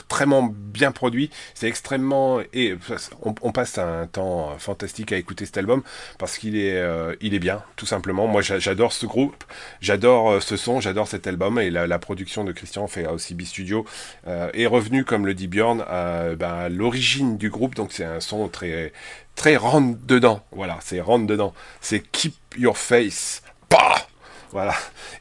vraiment 0.09 0.43
bien 0.43 0.91
produit, 0.91 1.29
c'est 1.53 1.67
extrêmement 1.67 2.39
et 2.53 2.75
on, 3.21 3.33
on 3.41 3.51
passe 3.51 3.77
un 3.77 4.07
temps 4.07 4.57
fantastique 4.59 5.11
à 5.11 5.17
écouter 5.17 5.45
cet 5.45 5.57
album 5.57 5.81
parce 6.17 6.37
qu'il 6.37 6.57
est 6.57 6.77
euh, 6.77 7.15
bien, 7.39 7.63
tout 7.75 7.85
simplement. 7.85 8.27
Moi, 8.27 8.41
j'a- 8.41 8.59
j'adore 8.59 8.93
ce 8.93 9.05
groupe, 9.05 9.43
j'adore 9.81 10.31
euh, 10.31 10.39
ce 10.39 10.57
son, 10.57 10.79
j'adore 10.79 11.07
cet 11.07 11.27
album 11.27 11.59
et 11.59 11.69
la, 11.69 11.99
production 11.99 12.43
de 12.43 12.51
Christian 12.51 12.87
fait 12.87 13.07
aussi 13.07 13.33
B 13.33 13.43
Studio 13.43 13.85
euh, 14.27 14.49
est 14.53 14.65
revenu, 14.67 15.05
comme 15.05 15.25
le 15.25 15.33
dit 15.33 15.47
Bjorn, 15.47 15.81
à, 15.87 16.35
ben, 16.35 16.53
à 16.53 16.69
l'origine 16.69 17.37
du 17.37 17.49
groupe, 17.49 17.75
donc 17.75 17.91
c'est 17.91 18.03
un 18.05 18.19
son 18.19 18.47
très 18.49 18.91
très 19.35 19.55
rentre 19.57 19.97
dedans. 20.05 20.41
Voilà, 20.51 20.77
c'est 20.81 21.01
rentre 21.01 21.25
dedans, 21.27 21.53
c'est 21.81 21.99
keep 21.99 22.35
your 22.57 22.77
face, 22.77 23.41
pas 23.69 24.07
voilà. 24.55 24.73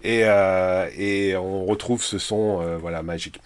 Et, 0.04 0.20
euh, 0.22 0.88
et 0.96 1.34
on 1.34 1.64
retrouve 1.64 2.00
ce 2.04 2.18
son 2.18 2.60
euh, 2.62 2.78
voilà, 2.78 3.02
magique. 3.02 3.40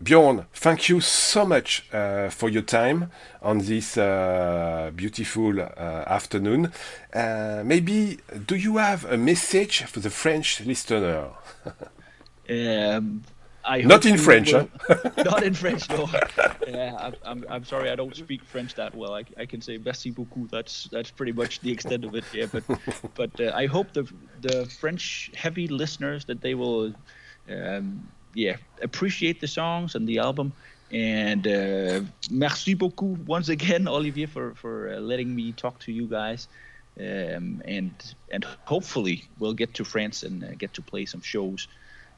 Bjorn, 0.00 0.44
thank 0.52 0.88
you 0.88 1.00
so 1.00 1.46
much 1.46 1.84
uh, 1.94 2.30
for 2.30 2.48
your 2.48 2.64
time 2.64 3.08
on 3.42 3.58
this 3.58 3.96
uh, 3.96 4.90
beautiful 4.92 5.60
uh, 5.60 6.02
afternoon. 6.08 6.72
Uh, 7.14 7.62
maybe, 7.64 8.18
do 8.44 8.56
you 8.56 8.78
have 8.78 9.04
a 9.04 9.16
message 9.16 9.84
for 9.84 10.00
the 10.00 10.10
French 10.10 10.62
listener? 10.66 11.28
Um, 12.52 13.22
I 13.64 13.82
Not 13.82 14.06
in 14.06 14.16
French, 14.16 14.52
will- 14.52 14.70
not 15.18 15.42
in 15.42 15.54
French, 15.54 15.88
no. 15.90 16.08
Yeah, 16.66 16.96
I'm, 16.98 17.14
I'm, 17.24 17.44
I'm 17.48 17.64
sorry, 17.64 17.90
I 17.90 17.96
don't 17.96 18.14
speak 18.16 18.44
French 18.44 18.74
that 18.74 18.94
well. 18.94 19.14
I, 19.14 19.24
I 19.36 19.46
can 19.46 19.60
say 19.60 19.78
merci 19.78 20.10
beaucoup. 20.10 20.50
That's 20.50 20.84
that's 20.90 21.10
pretty 21.10 21.32
much 21.32 21.60
the 21.60 21.70
extent 21.70 22.04
of 22.04 22.14
it. 22.14 22.24
Yeah, 22.32 22.46
but 22.50 22.64
but 23.14 23.40
uh, 23.40 23.52
I 23.54 23.66
hope 23.66 23.92
the 23.92 24.10
the 24.40 24.66
French 24.66 25.30
heavy 25.34 25.68
listeners 25.68 26.24
that 26.26 26.40
they 26.40 26.54
will, 26.54 26.92
um, 27.50 28.08
yeah, 28.34 28.56
appreciate 28.82 29.40
the 29.40 29.48
songs 29.48 29.94
and 29.94 30.06
the 30.08 30.18
album. 30.18 30.52
And 30.92 31.46
uh, 31.46 32.00
merci 32.30 32.74
beaucoup 32.74 33.18
once 33.26 33.48
again, 33.48 33.86
Olivier, 33.88 34.26
for 34.26 34.54
for 34.54 34.92
uh, 34.94 35.00
letting 35.00 35.34
me 35.34 35.52
talk 35.52 35.78
to 35.80 35.92
you 35.92 36.06
guys. 36.06 36.48
Um, 36.98 37.62
and 37.64 37.92
and 38.32 38.44
hopefully 38.64 39.24
we'll 39.38 39.54
get 39.54 39.74
to 39.74 39.84
France 39.84 40.22
and 40.22 40.42
uh, 40.42 40.48
get 40.58 40.74
to 40.74 40.82
play 40.82 41.06
some 41.06 41.22
shows 41.22 41.68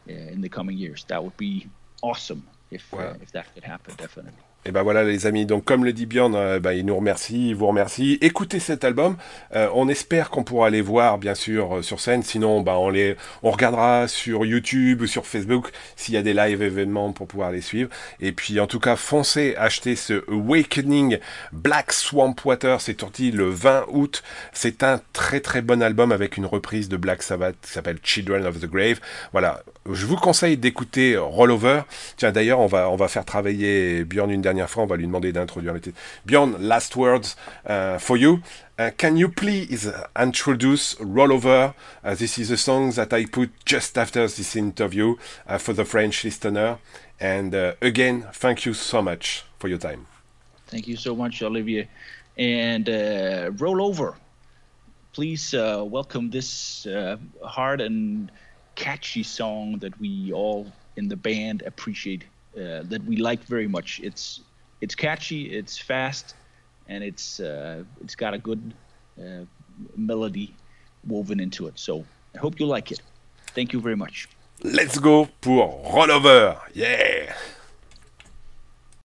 in 0.07 0.41
the 0.41 0.49
coming 0.49 0.77
years. 0.77 1.05
That 1.09 1.23
would 1.23 1.37
be 1.37 1.69
awesome 2.03 2.47
if 2.71 2.93
uh, 2.93 2.97
Wow. 2.97 3.17
if 3.21 3.31
that 3.33 3.53
could 3.55 3.65
happen, 3.65 3.95
definitely. 3.97 4.33
Et 4.65 4.71
ben 4.71 4.85
voilà 4.85 5.03
les 5.03 5.27
amis, 5.27 5.45
donc 5.45 5.65
comme 5.65 5.85
le 5.85 5.93
dit 5.93 6.07
Bjorn, 6.07 6.37
euh, 6.37 6.61
ben, 6.61 6.71
il 6.71 6.87
nous 6.87 6.95
remercie, 6.95 7.49
il 7.49 7.57
vous 7.57 7.67
remercie. 7.67 8.17
Écoutez 8.21 8.61
cet 8.61 8.85
album, 8.85 9.17
Euh, 9.57 9.69
on 9.75 9.89
espère 9.89 10.31
qu'on 10.31 10.45
pourra 10.45 10.71
les 10.71 10.81
voir 10.81 11.19
bien 11.19 11.35
sûr 11.35 11.79
euh, 11.79 11.83
sur 11.83 12.01
scène, 12.01 12.23
sinon 12.23 12.61
ben, 12.61 12.75
on, 12.75 12.89
les, 12.89 13.17
on 13.43 13.51
regardera 13.51 14.07
sur 14.07 14.47
YouTube 14.47 15.03
ou 15.03 15.07
sur 15.07 15.27
Facebook 15.27 15.71
s'il 15.97 16.15
y 16.15 16.17
a 16.17 16.23
des 16.23 16.33
live 16.33 16.63
événements 16.63 17.13
pour 17.13 17.27
pouvoir 17.27 17.51
les 17.51 17.61
suivre. 17.61 17.91
Et 18.21 18.31
puis 18.33 18.61
en 18.61 18.69
tout 18.69 18.79
cas, 18.79 18.95
foncez 18.95 19.57
acheter 19.59 19.97
ce 19.97 20.25
Awakening 20.31 21.19
Black 21.53 21.93
Swamp 21.93 22.37
Water, 22.45 22.81
c'est 22.81 23.01
sorti 23.01 23.33
le 23.33 23.51
20 23.51 23.87
août. 23.89 24.23
C'est 24.53 24.85
un 24.85 25.01
très 25.13 25.41
très 25.41 25.61
bon 25.61 25.83
album 25.83 26.13
avec 26.13 26.37
une 26.37 26.47
reprise 26.47 26.89
de 26.89 26.97
Black 26.97 27.23
Sabbath 27.25 27.57
qui 27.63 27.73
s'appelle 27.73 27.99
Children 28.03 28.47
of 28.47 28.61
the 28.61 28.67
Grave. 28.67 29.01
Voilà, 29.33 29.63
je 29.91 30.07
vous 30.07 30.17
conseille 30.17 30.57
d'écouter 30.57 31.17
Rollover. 31.17 31.83
Tiens 32.17 32.31
d'ailleurs, 32.31 32.61
on 32.61 32.69
va, 32.69 32.89
on 32.91 32.97
va 32.97 33.09
faire 33.09 33.25
travailler 33.25 34.05
Bjorn 34.05 34.31
une 34.31 34.41
dernière 34.41 34.52
fois, 34.67 34.85
on 34.85 34.87
va 34.87 34.97
lui 34.97 35.07
demander 35.07 35.33
d'introduire 35.33 35.75
le 35.75 35.81
titre. 35.81 35.99
Bjorn, 36.27 36.57
last 36.61 36.97
words 36.97 37.37
uh, 37.69 37.99
for 37.99 38.17
you. 38.17 38.41
Uh, 38.79 38.91
can 38.97 39.17
you 39.17 39.29
please 39.29 39.93
introduce 40.19 40.95
Rollover? 40.97 41.75
Uh, 42.03 42.15
this 42.15 42.39
is 42.39 42.51
a 42.51 42.57
song 42.57 42.91
that 42.93 43.13
I 43.13 43.27
put 43.27 43.51
just 43.65 43.97
after 43.99 44.27
this 44.27 44.57
interview 44.57 45.17
uh, 45.47 45.59
for 45.59 45.73
the 45.73 45.85
French 45.85 46.25
listener. 46.25 46.79
And 47.21 47.55
uh, 47.55 47.75
again, 47.81 48.27
thank 48.33 48.65
you 48.67 48.75
so 48.75 49.03
much 49.03 49.45
for 49.59 49.69
your 49.69 49.79
time. 49.79 50.07
Thank 50.67 50.89
you 50.89 50.97
so 50.97 51.15
much, 51.15 51.43
Olivier. 51.43 51.89
And 52.37 52.89
uh, 52.89 53.51
roll 53.59 53.83
over. 53.83 54.17
Please 55.13 55.53
welcome 55.55 56.31
this 56.31 56.87
hard 57.45 57.83
and 57.83 58.31
catchy 58.75 59.23
song 59.23 59.79
that 59.81 59.99
we 60.01 60.33
all 60.33 60.73
in 60.97 61.09
the 61.09 61.17
band 61.17 61.63
appreciate, 61.67 62.25
uh, 62.57 62.83
that 62.85 63.03
we 63.05 63.17
like 63.17 63.45
very 63.45 63.69
much. 63.69 64.01
It's 64.03 64.41
it's 64.81 64.95
catchy, 64.95 65.57
it's 65.57 65.79
fast, 65.79 66.35
and 66.89 67.03
it's 67.05 67.41
uh, 67.41 67.85
it's 68.01 68.15
got 68.15 68.35
a 68.35 68.39
good 68.39 68.75
uh, 69.19 69.45
melody 69.97 70.55
woven 71.07 71.41
into 71.41 71.67
it. 71.67 71.79
So 71.79 72.05
I 72.35 72.39
hope 72.39 72.61
you 72.61 72.67
like 72.67 72.93
it. 72.93 73.01
Thank 73.55 73.73
you 73.73 73.81
very 73.81 73.97
much. 73.97 74.29
Let's 74.63 74.99
go 74.99 75.29
pour 75.41 75.83
Rollover! 75.93 76.59
Yeah! 76.73 77.35